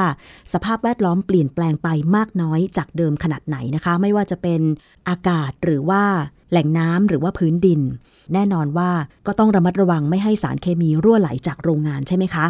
[0.54, 4.62] สภาพแวดล้อมเปลี่ยนแปลงไปมากน้อยจากเดิมขนาดไหนนะคะ ไม่ว่าจะเป็น
[5.10, 6.04] อากาศหรือว่า
[6.52, 7.82] แหล่งน้ำหรือว่าพื้นดิน
[8.34, 8.92] แน่นอนว่า
[9.28, 12.48] ก็ต้องระมัดระวังไม่ให้สารเคมีรั่วไหลจากโรงงานใช่ไหมคะ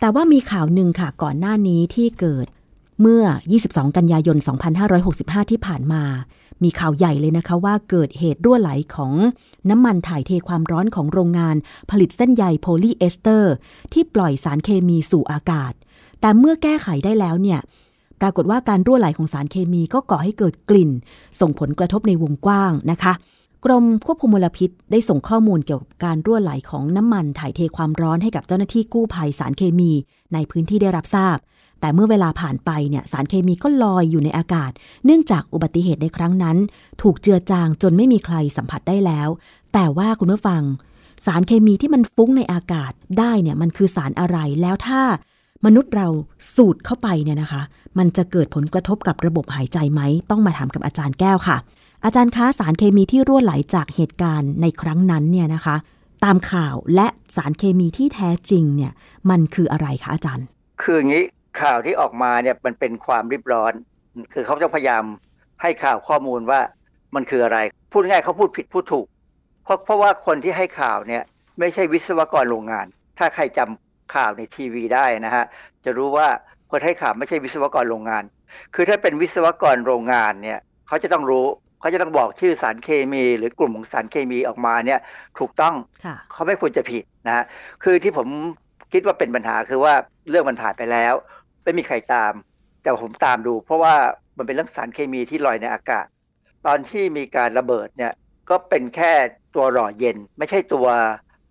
[0.00, 2.46] แต่ว่ามีข่าวหนึ่งค่ะก่อนหน้านี้ที่เกิด
[3.00, 3.24] เมื่อ
[3.60, 4.36] 22 กันยายน
[4.94, 6.02] 2565 ที่ผ่านมา
[6.62, 9.12] มีข่าวใหญ่เลยนะคะว่าเกิดเหตุรั่วไหลของ
[9.70, 11.56] น้ำมันถ่ายเทความร้อนของโรงงาน
[11.90, 13.54] ผลิตเส้นใยโพลีเอสเตอร์
[13.92, 15.72] ที่ปล่อยสารเคมีสู่อากาศ
[16.20, 17.60] แต่เมื่อแก้ไขได้แล้วเนี่ย
[18.20, 20.90] ปรากฏว่าการรั่วไหลของสารเคมีก็ก่อให้เกิดกลิ่น
[21.40, 23.12] ส่งผลกระทบในวงกว้างนะคะ
[23.66, 29.92] กรมควบคุมมลพิษได้ส่งข้อมูลเกี่ยวกับการรั่วไหลของน้ำมันถ่ายเทความร้อนให้กับเจ้าหน้าที่กู้ภัยสารเคมี
[30.32, 31.36] ในพื้นที่ได้รับทราบ
[31.80, 34.70] แต่เมื่อเวลาผ่านไปเนี่ยสารเคมีก็ลอยอยู่ในอากาศ
[35.04, 36.56] เนื่องจากอุบัติเหตุในครั้งนั้น
[37.02, 39.28] ถูกเจือจางจนไม่มีใครสัมผัสได้แล้ว
[39.74, 40.62] แต่ว่าคุณผู้ฟัง
[41.26, 45.00] สารเคมีที่มันฟุ้งในอากาศได้เนี่ยมันคือสารอะไรแล้วถ้า
[45.66, 46.08] มนุษย์เรา
[46.54, 47.62] สูดเข้าไปเนี่ยนะคะ
[47.98, 50.00] มันจะเกิดผลกระทบกับระบบหายใจไหม
[50.30, 51.56] ต้องมาถามกับอาจารย์แก้วค่ะ
[52.04, 55.76] อาจารย์คะสารเคมีที่รั่วไหลจากเหตุการณ์ในครั้งนั้นเนี่ยนะคะ
[56.24, 58.92] ตามข่าวและสารเคมีที่แท้จริงเนี่ย
[59.30, 60.46] มันคืออะไรคะอาจารย์
[60.82, 61.24] คืออย่างนี้
[61.60, 63.72] ข่าวที่ออกมาเนี่ยมันเป็นความริบร้อน
[64.32, 65.04] คือเขาต้องพยายาม
[65.62, 66.60] ให้ข่าวข้อมูลว่า
[67.14, 67.58] มันคืออะไร
[67.92, 69.06] พูดง่ายเขาพูดผิดพูดถูก
[69.64, 71.22] เพราะเพราะว่าคนที่ให้ข่าวเนี่ย
[71.58, 72.86] ไม่ใช่วิศวกรโรงงาน
[73.18, 75.44] ถ้าใครจำข่าวในทีวีได้นะฮะ
[75.84, 76.28] จะรู้ว่า
[76.70, 78.22] คนให้ข่าวไม่ใช่วิศวกรโรงงาน
[78.74, 81.46] คือถ้าเป็นวิศวกรโรงงานเนี่ยเขาจะต้องรู้
[81.80, 85.00] เขาจะต้องบอกชื่อสารเคมี หรือกลุ่มของสารเคมีออกมาเนี่ย
[85.38, 85.74] ถูกต้อง
[86.04, 87.44] ค่ะเขาไม่ควรจะผิดนะฮะ
[87.84, 88.28] คือที่ผม
[88.92, 89.94] คิดว่าเป็นปัญหาคือว่า
[90.30, 91.14] เรื่องมันผ่านไปแล้ว
[91.64, 92.32] ไม่มีใครตาม
[92.82, 93.94] แต่ผมตามดู เพราะว่า
[94.36, 96.06] มันเป็นเรื่องสารเคมีที่ลอยในอากาศ
[96.66, 98.12] ตอนที่มีการระเบิดเนี่ย
[98.50, 99.12] ก็เป็นแค่
[99.54, 100.86] ตัวหล่อเย็น ไม่ใช่ตัว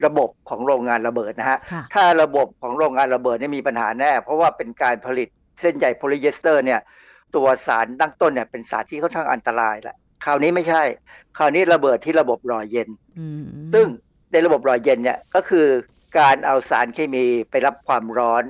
[0.06, 5.28] ระบบของโรงงานระเบิดนะฮะค่ะถ้าระบบของโรงงานระเบิดเนี่ยมีปัญหาแน่ เพราะว่าเป็นการผลิต
[5.62, 6.80] เส้นใยโพลีเอสเตอร์เนี่ย
[7.36, 9.96] ตัวสารตั้งต้นเนี่ยเป็นสารที่ค่อนข้างอันตรายแหละ
[10.26, 10.84] คราวนี้ไม่ใช่
[11.38, 13.88] คราวนี้ระเบิดที่ระบบหล่อเย็นอืมซึ่ง
[14.32, 15.66] ในระบบหล่อเย็นเนี่ยก็คือ
[16.20, 18.44] การเอาสารเคมีไปรับความร้อน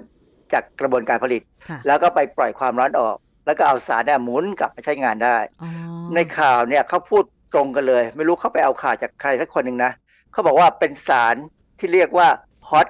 [0.53, 5.69] จากกระบวนการผลิตค่ะแล้วก็ไปปล่อยความร้อนออก แล้วก็เอาสารเนี่ยหมุนกลับมาใช้งานได้อ๋อ
[6.15, 7.23] ในข่าวเนี่ยเขาพูด
[7.53, 9.91] ตรงกันเลย ไม่รู้เขาไปเอาข่าวจากใครสักคนหนึ่งนะ
[10.31, 11.35] เขาบอกว่าเป็นสาร
[11.79, 12.27] ที่เรียกว่า
[12.69, 12.89] hot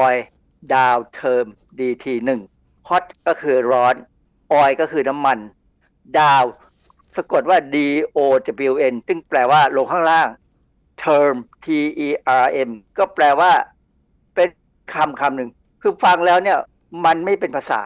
[0.00, 0.18] oil
[0.74, 1.46] down term
[1.78, 2.40] DT1
[2.88, 3.94] hot ก็คือร้อน
[4.60, 5.38] oil ก็คือน้ำมัน
[6.18, 6.46] down
[7.16, 7.76] สะกดว่า D
[8.16, 8.18] O
[8.70, 10.28] W N ซึ่งแปลว่าลงข้างล่าง
[11.02, 11.66] term T
[12.06, 12.08] E
[12.44, 13.50] R M ก็แปลว่า
[14.34, 14.48] เป็น
[14.94, 15.50] คำคำหนึ่ง
[15.82, 16.58] คือฟังแล้วเนี่ย
[17.04, 17.82] มันไม่เป็นภาษา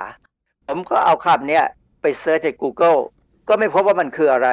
[0.68, 1.64] ผมก็เอาคำเนี้ย
[2.02, 3.00] ไป search ใน Google
[3.48, 4.48] ก็ไม่พบว่ามันคืออะไร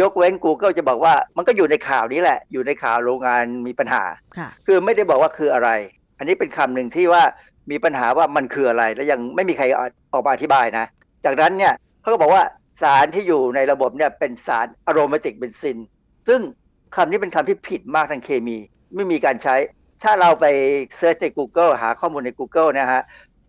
[0.00, 4.04] ยกเว้น Google จะบอกว่ามันก็อยู่ในข่าวนี้แหละ อยู่ในข่าวโรงงานมีปัญหา
[4.38, 5.70] ค่ะคือไม่ได้บอกว่าคืออะไร
[6.18, 7.22] อันนี้เป็นคำหนึ่งที่ว่า
[7.70, 9.64] มีปัญหาว่ามันคืออะไร และยังไม่มีใคร
[10.12, 10.86] ออกมาอธิบายนะ
[11.24, 12.42] จากนั้นเนี่ยเขาก็บอกว่า
[12.80, 15.78] สารที่อยู่ในระบบเนี่ยเป็นสาร aromatic เบนซีน
[16.28, 16.40] ซึ่ง
[16.96, 18.56] คำนี้เป็นคำที่ผิดมากทางเคมี
[18.94, 19.56] ไม่มีการใช้
[20.02, 20.46] ถ้าเราไป
[20.96, 23.02] search ใน Google หาข้อมูลใน Google นะฮะ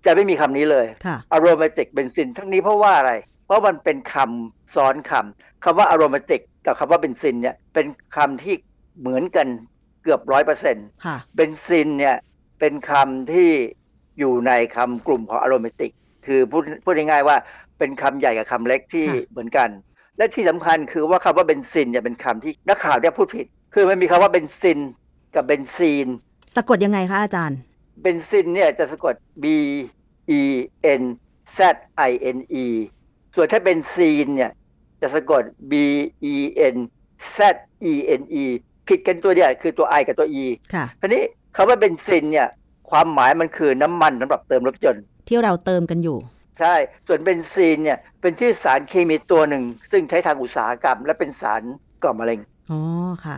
[0.06, 3.14] จะไม่มีคำนี้เลยค่ะ aromatic เบนซินทั้งนี้เพราะว่าอะไร
[3.46, 8.56] เพราะมันเป็นคำซ้อนคำคำว่า aromatic กับคำว่าเบนซีนเนี่ยเป็นคำที่
[9.00, 9.48] เหมือนกัน
[10.04, 12.16] เกือบร้อยเปอร์เซ็นต์ค่ะเบนซีนเนี่ย
[12.60, 13.50] เป็นคำที่
[14.20, 15.92] อยู่ในคำกลุ่มของ aromatic
[16.26, 17.38] คือพูดพูดง่ายๆว่า
[17.80, 19.70] เป็นคำใหญ่กับคำเล็กที่ค่ะเหมือนกัน
[20.18, 24.80] และที่สำคัญคือว่าคำว่าเบนซินเนี่ยเป็นคำที่นักข่าวเนี่ยพูดผิด คือมันมีคำว่าเบนซิน
[25.36, 26.08] กับเบนซีน
[26.56, 27.60] สะกดยังไงคะอาจารย์
[28.02, 29.46] เบนซินเนี่ยจะสะกด B
[30.40, 30.42] E
[31.02, 31.04] N
[31.58, 31.60] Z
[32.10, 32.66] I N E
[33.36, 34.52] ส่วนถ้าเบนซีนเนี่ย
[35.02, 35.74] จะสะกด B
[36.34, 36.36] E
[36.74, 36.76] N
[37.36, 37.38] Z
[37.92, 38.46] E N E
[38.88, 41.24] ผิดกันตัวเดียวคือตัว I กับตัว E ค่ะทีนี้
[41.56, 42.48] คำว่าเบนซินเนี่ย
[42.90, 46.18] ความหมายมันคือน้ำมันสำหรับเติมรถยนต์ที่เราเติมกันอยู่
[46.60, 46.76] ใช่
[47.08, 51.62] ส่วนเบนซีนเนี่ยเป็นชื่อสารเคมีตัวหนึ่ง ซึ่งใช้ทางอุตสาหกรรม และเป็นสาร
[52.04, 52.40] ก่อมะเร็ง
[52.72, 52.82] อ๋อ
[53.26, 53.38] ค่ะ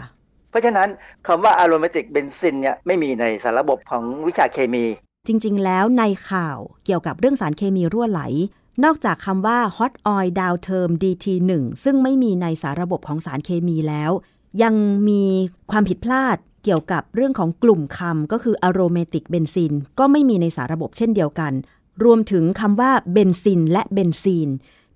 [0.50, 0.90] เพราะฉะนั้น
[1.28, 4.86] คำว่า aromatic เบนซินเนี่ยไม่มีในสารระบบของวิชาเคมี
[5.28, 8.22] จริง ๆ แล้วในข่าวเกี่ยวกับเรื่องสารเคมีรั่วไหล
[8.84, 11.52] นอกจากคำว่า hot oil down term DT1
[11.84, 14.12] ซึ่งไม่มีในสารระบบของสารเคมีแล้ว
[14.64, 14.76] ยัง
[15.10, 15.24] มี
[15.72, 21.52] ความผิดพลาดเกี่ยวกับเรื่องของกลุ่มคำก็คือ aromatic เบนซินก็ไม่มีในสารระบบเช่นเดียวกัน
[22.04, 24.50] รวมถึงคำว่าเบนซินและเบนซีน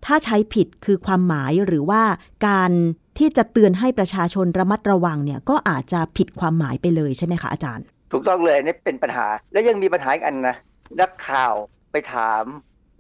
[0.06, 2.04] ถ้าใช้ผิดคือความหมายหรือว่า
[2.48, 2.72] การ
[3.18, 10.56] ที่จะเตือนให้ประชาชนระมัดระวังเนี่ยก็อาจจะผิดความหมายไปเลยใช่ไหมคะอาจารย์ ถูกต้องเลยนี่เป็นปัญหา แล้วยังมีปัญหาอีกอันนะ
[11.02, 11.54] นักข่าว
[11.92, 12.44] ไปถาม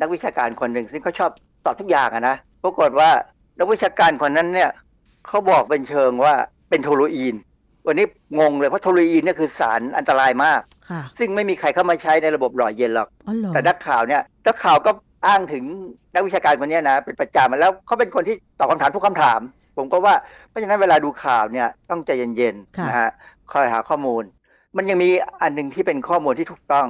[0.02, 1.32] นักวิชาการคนหนึ่งซึ่งเขาชอบ
[1.66, 3.10] ตอบทุกอย่างนะปรากฏว่า
[3.60, 4.72] นักวิชาการคนนั้นเนี่ย
[5.28, 6.34] เขาบอกเป็นเชิงว่า
[6.70, 7.36] เป็นโทลูอีน
[7.88, 8.06] วันนี้
[8.40, 14.92] งงเลยเพราะโทลูอีนเนี่ยคือสารอันตรายมากค่ะซึ่งไม่มีใครเข้ามาใช้ในระบบหล่อเย็นหรอกอ๋อเหรอแต่นักข่าวเนี่ยนักข่าวก็
[15.28, 15.64] อ้างถึง
[16.14, 19.40] นักวิชาการคนเนี้ยนะเป็นประจำแล้วเขาเป็นคนที่ตอบคำถามทุกคำถาม
[19.78, 20.16] ผมก็ว่า
[20.50, 23.10] เพราะฉะนั้นเวลาดูข่าวเนี่ยต้องใจเย็นค่ะๆนะฮะ
[23.52, 24.24] คอยหาข้อมูล
[24.78, 25.10] มันยังมี
[25.42, 26.88] อันหนึ่งที่เป็นข้อมูลที่ถูกต้อง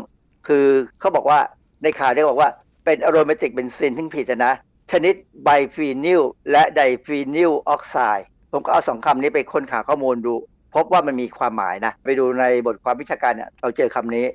[0.47, 0.65] คือ
[0.99, 1.39] เขาบอกว่า
[1.83, 2.49] ในข่าวได้บอกว่า
[2.85, 4.53] เป็นอะโรมาติกเบนซินที่ผิดนะ
[4.91, 6.21] ชนิดไบฟีนิล
[6.51, 10.35] และไดฟีนิลออกไซด์ผมก็เอาสองคำนี้ไปค้นหาข้อมูลดู
[10.75, 14.25] พบว่ามันมีความหมายนะ ไปดูในบทความวิชาการเนี่ยเราเจอคำนี้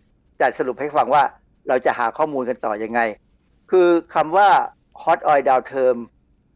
[0.41, 1.23] จะสรุปให้ฟังว่า
[1.69, 3.01] เราจะหาข้อมูลกันต่อยังไง
[3.71, 4.49] คือคำว่า
[5.03, 5.97] hot oil down term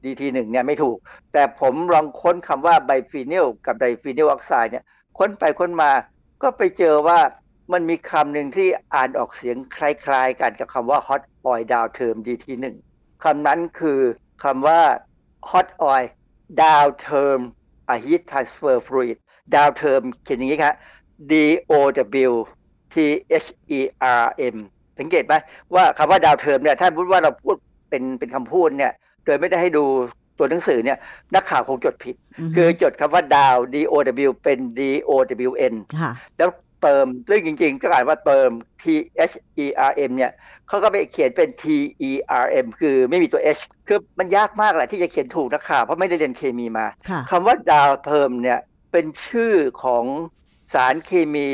[0.02, 0.96] DT1 เนี่ยไม่ถูก
[1.32, 4.84] แต่ผมลองค้นคำว่าไบฟีนิลกับไดฟีนิลออกไซด์เนี่ย
[5.18, 5.90] ค้นไปค้นมา
[6.42, 7.18] ก็ไปเจอว่า
[7.72, 12.74] มันมีคำหนึ่งที่อ่านออกเสียงคล้ายๆกันกับคำว่า hot oil down term DT1
[13.24, 14.00] คำนั้นคือ
[14.44, 14.80] คำว่า
[15.50, 16.06] hot oil
[16.62, 17.40] down term
[17.94, 19.16] a heat transfer fluid
[19.54, 20.74] down term เขียนอย่างนี้ครับ
[21.30, 21.32] D
[21.70, 21.72] O
[22.30, 22.32] W
[22.92, 22.96] T
[23.44, 23.80] H E
[24.22, 24.56] R M
[24.98, 25.34] สังเกตไหม
[25.74, 27.56] ว่าคำว่า down term เนี่ยถ้าพูดว่าเราพูด
[27.90, 28.92] เป็นเป็นคำพูดเนี่ย
[29.24, 29.84] โดยไม่ได้ให้ดู
[30.38, 30.98] ตัวหนังสือเนี่ย
[31.34, 33.94] นักข่าวคงจดผิดอือฮึคือจดคำว่า down D O
[34.28, 35.10] W เป็น D O
[35.48, 36.50] W N ค่ะแล้ว
[36.82, 38.50] therm ซึ่งจริงๆก็อ่านว่า therm
[38.82, 38.84] T
[39.30, 39.34] H
[39.64, 40.32] E R M เนี่ย
[40.68, 41.64] เขาก็ไปเขียนเป็น T
[42.08, 42.10] E
[42.44, 48.58] R M คือไม่มีตัว H คือมันยากมากแหละที่จะเขียนถูกนักข่าวเพราะไม่ได้เรียนเคมีมาค่ะคำว่า Dowtherm เนี่ย
[48.94, 50.04] เป็นชื่อของ
[50.74, 51.48] สารเคมี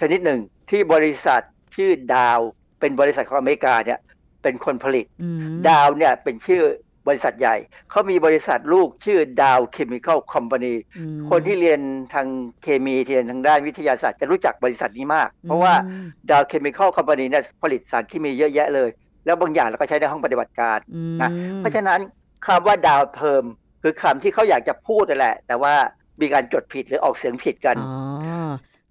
[0.00, 1.42] ชนิดหนึ่ง ที่บริษัท
[1.74, 2.40] ชื่อดาว
[2.80, 3.98] เป็นบริษัทของอเมริกาเนี่ย
[4.42, 6.62] เป็นคนผลิตอืมดาวเนี่ยเป็นชื่อ
[7.08, 7.56] บริษัทใหญ่
[7.90, 11.80] เขามีบริษัทลูกชื่อ Dow Chemical Company อืมคนที่เรียน
[12.14, 12.26] ทาง
[12.62, 18.90] เคมีที่เรียนทางด้านวิทยาศาสตร์จะรู้จักบริษัทนี้มาก เพราะว่าอืม Dow Chemical Company เนี่ยผลิตสารเคมีเยอะแยะเลย
[19.24, 22.00] แล้วบางอย่างเราก็ใช้ในห้องปฏิบัติการอืมนะเพราะฉะนั้น
[22.46, 23.44] คำว่า Dowtherm
[23.82, 25.74] คือคำที่เขาอยากจะพูดนั่นแหละ แต่ว่า
[26.20, 28.48] มีการจดผิดหรือออกเสียงผิดกันอ๋อ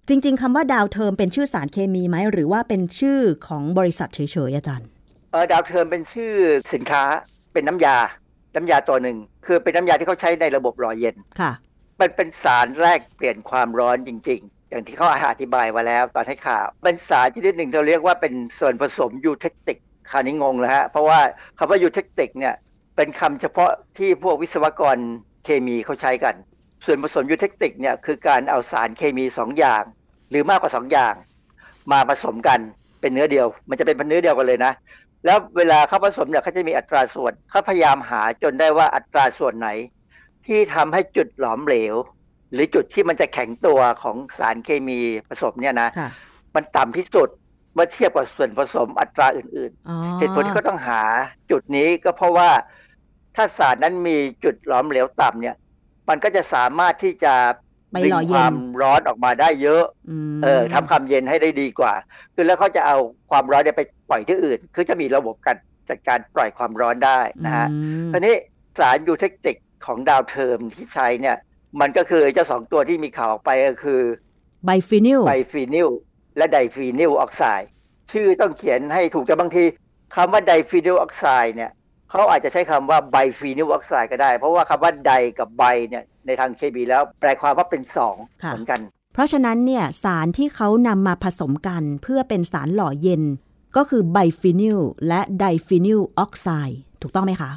[0.08, 4.88] จริง ๆคำว่า Dowtherm เป็นชื่อสารเคมีไหม หรือว่าเป็นชื่อของบริษัทเฉยๆอาจารย์
[5.32, 6.32] เออ Dowtherm เป็นชื่อ
[6.74, 7.02] สินค้า
[7.52, 7.96] เป็นน้ำยา
[8.54, 9.16] น้ำยาตัวหนึ่ง
[9.46, 11.52] คือเป็นน้ำยาที่เขาใช้ในระบบหล่อเย็นค่ะ
[12.00, 19.78] มันเป็นสารแรกเปลี่ยนความร้อนจริง ๆ อย่างที่เขาอธิบายไว้แล้วตอนให้ข่าวเป็นสารชนิดหนึ่งเราเรียกว่าเป็นส่วนผสมยูเทคติก
[20.10, 21.20] คราวนี้งงแล้วฮะ เพราะว่า
[21.58, 22.54] คำว่ายูเทคติกเนี่ย
[22.96, 24.96] เป็นคำเฉพาะที่พวกวิศวกร
[25.44, 26.34] เคมีเขาใช้กัน
[26.86, 29.82] ส่วนผสมยูเทคติกเนี่ยคือการเอาสารเคมีสองอย่าง
[30.30, 31.14] หรือมากกว่าสองอย่าง
[31.92, 32.58] มาผสมกัน
[33.00, 34.72] เป็นเนื้อเดียว มันจะเป็นเนื้อเดียวกันเลยนะ
[35.24, 39.68] แล้วเวลาเขาผสมเนี่ยเขาจะมีอัตราส่วนเขาพยายามหาจนได้ว่าอัตราส่วนไหน
[40.46, 41.94] ที่ทำให้จุดหลอมเหลว
[42.52, 46.08] หรือจุดที่มันจะแข็งตัวของสารเคมีผสมเนี่ยนะค่ะ
[46.54, 47.28] มันต่ำที่สุด
[47.74, 51.02] เมื่อเทียบกับส่วนผสมอัตราอื่นอ๋อๆเหตุผลที่เขาต้องหา
[51.50, 52.50] จุดนี้ก็เพราะว่า
[53.36, 55.56] ถ้าสารนั้นมีจุดหลอมเหลวต่ำเนี่ย
[56.08, 57.34] มันก็จะสามารถที่จะ
[57.92, 59.84] ไปดึงหล่อคเย็วานมร้อนออกมาได้เยอะ
[60.36, 61.94] มเออทำความเย็นให้ได้ดีกว่า
[62.34, 62.96] คือแล้วเขาจะเอา
[63.30, 65.56] ความร้อนเนี่ยไปปล่อยที่อื่น คือจะมีระบบการ
[65.88, 67.76] จัดการปล่อยความร้อนได้นะฮะอื
[68.08, 68.36] มทีนี้
[68.78, 69.56] สาร eutectic
[69.86, 71.36] ของ Dowtherm ที่ใช้เนี่ย
[71.80, 74.00] มันก็คือเจ้าสองตัวที่มีข่าวออกไปก็คือ
[74.64, 75.88] biphenyl biphenyl
[76.36, 77.68] และ diphenyl oxide
[78.12, 79.64] ชื่อต้องเขียนให้ถูกแต่บางที
[80.14, 81.70] คำว่า diphenyl oxide เนี่ย
[82.10, 88.80] เขาอาจจะใช้คำว่า biphenyl oxide ก็ได้ เพราะว่าคำว่า diกับ bi เนี่ยในทางเคมีแล้วแปลความว่าเป็นสองค่ะเหมือนกัน
[89.14, 93.22] เพราะฉะนั้นเนี่ยสารที่เขานำมาผสมกันเพื่อเป็นสารหล่อเย็น
[93.76, 94.78] ก็คือ biphenyl
[95.08, 97.50] และ diphenyl oxide ถูกต้องไหมคะ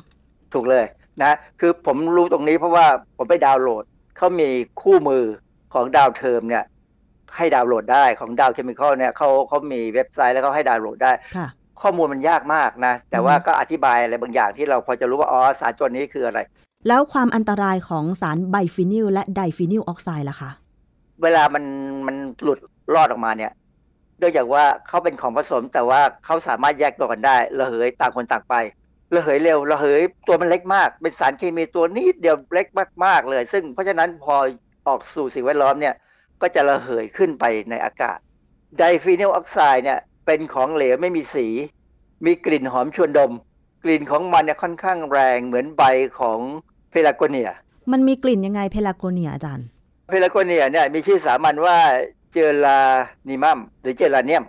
[0.53, 0.85] ถูกเลย
[1.21, 2.85] นะคือผมรู้ตรงนี้เพราะว่า
[3.17, 3.83] ผมไปดาวน์โหลด
[4.17, 4.49] เขามี
[4.81, 5.23] คู่มือ
[5.73, 6.63] ของ Dowtherm เนี่ย
[7.35, 11.47] ให้ดาวน์โหลดได้ของ Dow Chemical เนี่ยเขาเขามีเว็บไซต์แล้วเขาให้ดาวน์โหลดได้ค่ะ
[11.81, 16.39] ข้อมูลมันยากมากนะ แต่ว่าก็อธิบายอะไรบางอย่างที่เราพอจะรู้ว่าอ๋อสารตัวนี้คืออะไร
[16.87, 20.51] แล้วความอันตรายของสาร biphenyl และ diphenyl oxide ล่ะคะ
[21.23, 21.63] เวลามัน
[22.07, 22.59] มันหลุด
[22.95, 23.51] รอดออกมาเนี่ย
[24.19, 28.55] เนื่องจากว่าเขาเป็นของผสมแต่ว่าเขาสามารถแยกตัวกันได้ระเหยต่างคนต่างไป
[29.15, 32.67] ระเหยเร็วระเหยตัวมันเล็กมาก เป็นสารเคมีตัวนิดเดียวเล็ก
[33.05, 34.35] มากๆเลย ซึ่งเพราะฉะนั้นพอ
[34.87, 35.95] ออกสู่สิ่งแวดล้อมเนี่ย
[36.41, 38.17] ก็จะระเหยขึ้นไปในอากาศ
[38.77, 39.99] diphenyl oxide เนี่ย
[40.29, 41.47] เป็นของเหลวไม่มีสี
[42.25, 43.31] มีกลิ่นหอมชวนดม
[43.83, 45.83] กลิ่นของมันเนี่ยค่อนข้างแรงเหมือนใบ
[46.19, 46.39] ของ
[46.91, 47.49] เพลาโกเนีย
[47.91, 49.65] มันมีกลิ่นยังไงเพลาโกเนียอาจารย์
[50.07, 51.77] เพลาโกเนียเนี่ยมีชื่อสามัญว่า
[52.31, 52.79] เจลา
[53.27, 54.43] นิมัมหรือเจลาเนียม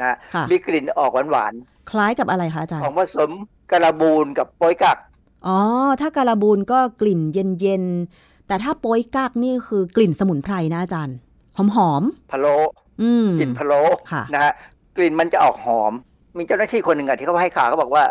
[0.00, 1.52] นะค่ะมีกลิ่นออกหวาน
[1.90, 3.30] คล้ายกับอะไรคะอาจารๆย์ ของผสม
[3.70, 4.98] กระบูนกับโปยกัก
[5.46, 5.58] อ๋อ
[6.00, 11.16] ถ้าการาบูนก็กลิ่นเย็นๆ แต่ถ้าโป๊ยกากนี่คือกลิ่นสมุนไพรนะอาจารย์
[11.56, 11.58] ห
[11.90, 13.80] อมพะโล้ๆอืมกลิ่นพะโล้
[14.12, 14.52] ค่ะนะฮะ
[14.96, 15.92] กลิ่นมันจะออกหอม
[16.38, 18.04] มีเจ้าหน้าที่คนหนึ่งอะที่เขาให้ข่าวเขาบอกว่า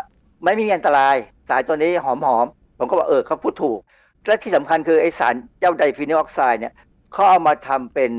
[0.44, 1.16] ไม่มีอันตราย
[1.48, 2.06] สารตัวนี้ห
[2.36, 3.78] อมๆผมก็บอกเออเขาพูดถูก
[4.26, 6.72] และที่สำคัญคือไอสารเจ้าไดฟีนิลออกไซด์เนี่ย
[7.12, 8.12] เขาเอามาทำเป็น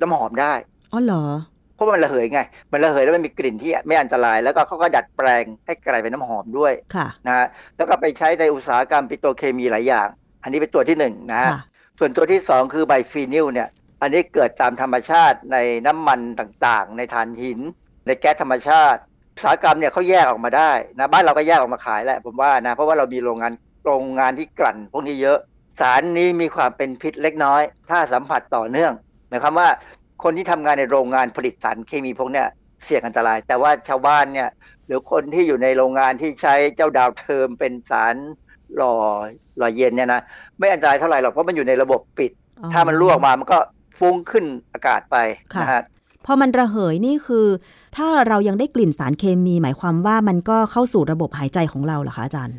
[0.00, 0.54] น้ำหอมได้
[0.92, 1.24] อ๋อเหรอ
[1.74, 2.40] เพราะมันระเหยไง
[2.72, 7.46] มันระเหยแล้วมันมีกลิ่นที่ไม่อันตราย แล้วก็เขาก็ดัดแปลงให้กลายเป็นน้ำหอมด้วยค่ะนะฮะ
[7.76, 10.08] แล้วก็ไปใช้ในอุตสาหกรรมปิโตรเคมีหลายอย่าง
[10.42, 11.60] อันนี้เป็นตัวที่หนึ่งนะฮะค่ะ
[11.98, 13.68] ส่วนตัวที่สองคือ biphenyl เนี่ย
[14.02, 17.60] อันนี้เกิดตามธรรมชาติในน้ำมันต่างๆ ในถ่านหิน
[18.08, 19.00] ในแก๊สธรรมชาติ
[19.34, 23.52] อุตสาหกรรมเนี่ยเขาแยกออกมาได้นะบ้านเราก็แยกออกมาขายแหละผมว่านะเพราะว่าเรามีโรงงาน
[23.84, 25.38] โรงงานที่กลั่น พวกนี้เยอะ
[25.80, 28.92] สารนี้มีความเป็นพิษเล็กน้อย ถ้าสัมผัสต่อเนื่อง
[29.28, 29.68] หมายความว่า
[30.22, 32.46] คนที่ทำงานในโรงงานผลิตสารเคมีพวกเนี้ย
[32.84, 34.48] เสี่ยงอันตราย แต่ว่าชาวบ้านเนี่ย
[34.86, 38.14] หรือคนที่อยู่ในโรงงานที่ใช้เจ้า Dowtherm เป็นสาร
[38.76, 38.94] หล่อ
[39.58, 40.20] หล่อเย็นเนี่ยนะ
[40.58, 42.32] ไม่อันตรายเท่าไหร่หรอกเพราะมันอยู่ในระบบปิด
[42.72, 43.58] ถ้ามันรั่วออกมามันก็
[43.98, 45.82] ฟุ้งขึ้นอากาศไปะนะฮะ
[46.26, 47.46] พอมันระเหยนี่คือ
[47.96, 52.56] ถ้าเรายังได้กลิ่นสารเคมี หมายความว่ามันก็เข้าสู่ระบบหายใจของเราเหรอคะอาจารย์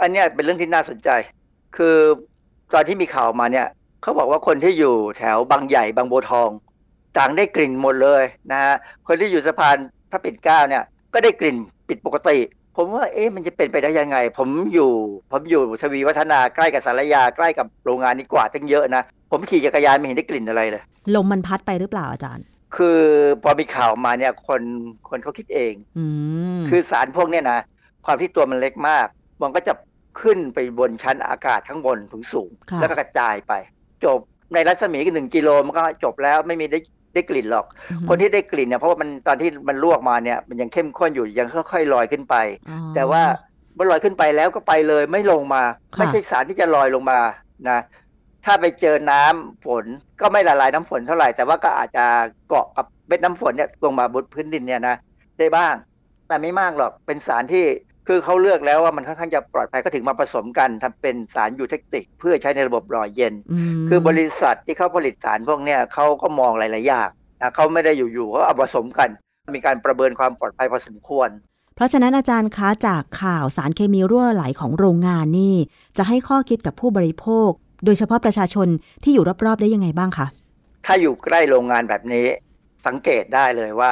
[0.00, 1.10] อันเนี้ยเป็นเรื่องที่น่าสนใจ
[1.76, 1.96] คือ
[2.74, 3.66] ตอนที่มีข่าวมาเนี่ย
[4.02, 6.50] เขาบอกว่าคนที่อยู่แถวบางใหญ่บางบัวทอง
[7.18, 8.74] ต่างได้กลิ่นหมดเลยนะฮะ
[9.06, 9.76] คนที่อยู่สะพาน
[10.10, 10.84] พระปิ่นเกล้าเนี่ย
[11.14, 11.56] ก็ได้กลิ่น
[11.88, 12.38] ผิดปกติ
[12.76, 14.90] ผมว่าเอ๊ะมันจะเป็นไปได้ยังไง ผมอยู่
[15.32, 20.82] ผมอยู่ทวีวัฒนาใกล้กับสารยาใกล้กับโรงงานนี้กว่าตั้งเยอะนะผมขี่จักรยานไม่เห็นได้กลิ่นอะไรเลย
[21.14, 22.44] ลมมันพัดไปหรือเปล่าอาจารย์
[22.76, 23.00] คือ
[23.42, 24.62] พอมีข่าวมาเนี่ยคน
[25.08, 26.04] คนเขาคิดเองอื
[26.58, 27.60] มคือสารพวกเนี้ยนะ
[28.04, 29.06] ความที่ตัวมันเล็กมาก
[29.42, 29.72] มันก็จะ
[30.20, 33.52] ขึ้นไปบนชั้นอากาศข้างบนถึงสูงค่ะแล้วก็กระจายไป
[34.04, 34.18] จบ
[34.54, 36.78] ในรัศมีหนึ่งกิโลมันก็จบแล้วไม่มีได้
[37.14, 42.34] ได้กลิ่นหรอกอือฮึคนที่ได้กลิ่นเนี่ยเพราะว่ามันตอนที่มันลวกมาเนี่ยมันยังเข้มข้นอยู่ยังค่อยๆลอยขึ้นไป
[42.70, 43.22] อ๋อแต่ว่า
[43.74, 45.62] เมื่อลอยขึ้นไปแล้วก็ไปเลยไม่ลงมา
[45.94, 47.18] ค่ะไม่ใช่สารที่จะลอยลงมา
[47.68, 47.78] นะ
[48.44, 49.84] ถ้าไปเจอน้ำฝน
[50.20, 52.04] ก็ไม่ละลายน้ำฝนเท่าไหร่ แต่ว่าก็อาจจะ
[52.48, 54.96] เกาะกับเม็ดน้ำฝนเนี่ยลงมาบนพื้นดินเนี่ยนะ
[55.38, 55.74] ได้บ้าง
[56.28, 57.64] แต่ไม่มากหรอกเป็นสารที่
[58.08, 63.34] คือเขาเลือกแล้วว่ามันค่อนข้างจะปลอดภัยก็ถึงมาผสมกันทำเป็นสารยูเทคติก เพื่อใช้ในระบบหล่อเย็น
[63.84, 67.08] มคือบริษัทที่เขาผลิตสารพวกเนี้ยเขาก็มองหลายๆอย่าง
[67.40, 69.08] นะเขาไม่ได้อยู่ๆเขาเอาผสมกัน
[69.56, 71.28] มีการประเมินความปลอดภัยพอสมควร
[71.76, 75.56] เพราะฉะนั้นอาจารย์คะจากข่าวสารเคมีรั่วไหลของโรงงานนี่
[75.96, 77.50] จะให้ข้อคิดกับผู้บริโภค
[77.84, 78.68] โดยเฉพาะประชาชน
[79.02, 80.26] ที่อยู่รอบๆได้ยังไงบ้างคะ
[80.86, 82.26] ถ้าอยู่ใกล้โรงงานแบบนี้
[82.86, 83.90] สังเกตได้เลยว่า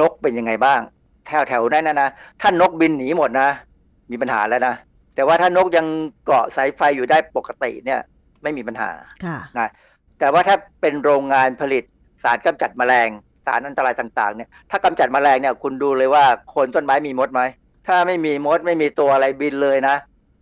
[0.00, 0.80] นกเป็นยังไงบ้าง
[1.26, 2.08] แถวแถวๆนั้นนะนะ
[2.40, 3.48] ถ้านกบินหนีหมดนะ
[4.10, 4.74] มีปัญหาแล้วนะ
[5.14, 5.86] แต่ว่าถ้านกยัง
[6.26, 8.00] เกาะสายไฟอยู่ได้ปกติเนี่ย
[8.42, 8.90] ไม่มีปัญหา
[9.24, 9.68] ค่ะนะ
[10.18, 11.84] แต่ว่าถ้าเป็นโรงงานผลิต
[12.22, 13.08] สารกำจัดแมลง
[13.46, 17.42] สารอันตรายต่างๆเนี่ยถ้ากำจัดแมลงเนี่ยคุณดูเลยว่าโคนต้นไม้มีมดไหม
[17.86, 19.96] ถ้าไม่มีมดไม่มีตัวอะไรบินเลยนะ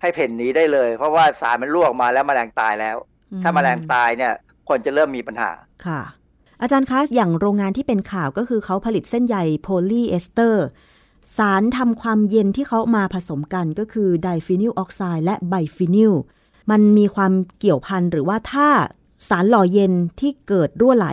[0.05, 2.96] ให้เผ่นหนีได้เลย เพราะว่าสารมันรั่วมาแล้วแมลงตายแล้ว
[3.42, 4.32] ถ้าแมลงตายเนี่ย
[4.68, 5.50] คนจะเริ่มมีปัญหา
[5.86, 6.00] ค่ะ
[6.62, 10.66] อาจารย์คะอย่างโรงงานที่เป็นข่าวก็คือเขาผลิตเส้นใยโพลีเอสเตอร์
[11.36, 16.12] สารทำความเย็นที่เขามาผสมกันก็คือ diphenyl oxide และ biphenyl
[16.70, 18.68] มันมีความเกี่ยวพันหรือว่าถ้า
[19.28, 21.09] สารหล่อเย็นที่เกิดรั่วไหล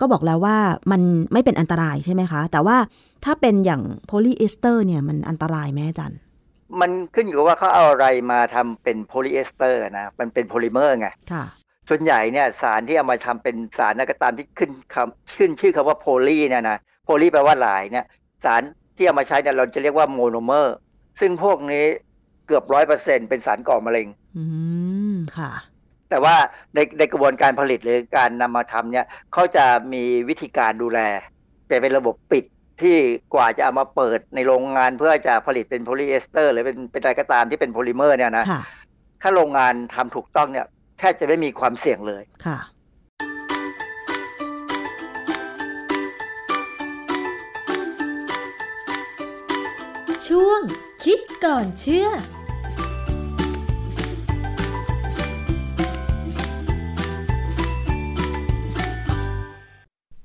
[0.00, 0.58] ก็บอกแล้วว่า
[0.90, 1.02] มัน
[1.32, 2.76] ไม่เป็นอันตรายใช่ไหมคะ แต่ว่า
[3.24, 6.18] ถ้าเป็นอย่างโพลีเอสเตอร์เนี่ยมันอันตรายไหมอาจารย์
[6.80, 11.44] มันขึ้นอยู่กับว่าเขาเอาอะไรมาทำเป็นโพลีเอสเตอร์นะมันเป็นโพลิเมอร์ไงค่ะ
[11.88, 18.06] ส่วนใหญ่เนี่ยสารที่เอามาทำเป็นสารอะไรก็ตามที่ขึ้นคำขึ้นชื่อคำว่า poly เนี่ยนะpoly แปลว่าหลายเนี่ย
[18.44, 18.62] สาร
[18.96, 20.76] ที่เอามาใช้เนี่ยเราจะเรียกว่าโมโนเมอร์
[21.20, 21.84] ซึ่งพวกนี้
[22.46, 24.08] เกือบร้อยเปอร์เซ็นต์เป็นสารก่อมะเร็ง
[24.38, 24.44] อื
[25.14, 25.52] มค่ะ
[26.10, 26.36] แต่ว่า
[26.74, 31.00] ในในกระบวนการผลิตหรือการนำมาทำเนี่ยเขาจะมีวิธีการดูแล
[31.66, 32.44] เป็นเป็นระบบปิด
[32.82, 32.96] ที่
[33.34, 38.62] กว่าจะเอามาเปิดในโรงงานเพื่อจะผลิตเป็นโพลีเอสเตอร์ หรือเป็นเป็นอะไรก็ตามที่เป็นโพลิเมอร์เนี่ยนะค่ะ
[39.22, 40.66] ถ้าโรงงานทำถูกต้องเนี่ย
[40.98, 42.58] แทบจะไม่มีความเสี่ยงเลยค่ะ
[50.28, 50.60] ช่วง
[51.04, 52.08] คิดก่อนเชื่อ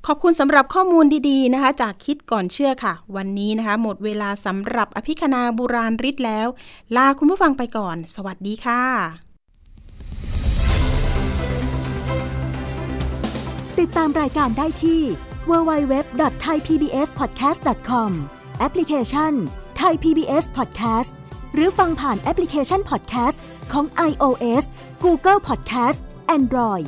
[0.07, 6.47] ขอบคุณสำหรับข้อมูลดีๆนะคะ จากคิดก่อนเชื่อค่ะ วันนี้นะคะ หมดเวลาสำหรับอภิคณาบุราริศแล้ว
[6.95, 8.83] ลาคุณผู้ฟังไปก่อน สวัสดีค่ะ
[13.79, 15.01] ติดตามรายการได้ที่
[15.49, 18.11] www.thaipbspodcast.com
[18.59, 19.33] แอปพลิเคชัน
[19.81, 21.11] Thai PBS Podcast
[21.53, 23.37] หรือฟังผ่านแอปพลิเคชัน Podcast
[23.71, 24.63] ของ iOS
[25.03, 25.99] Google Podcast
[26.37, 26.87] Android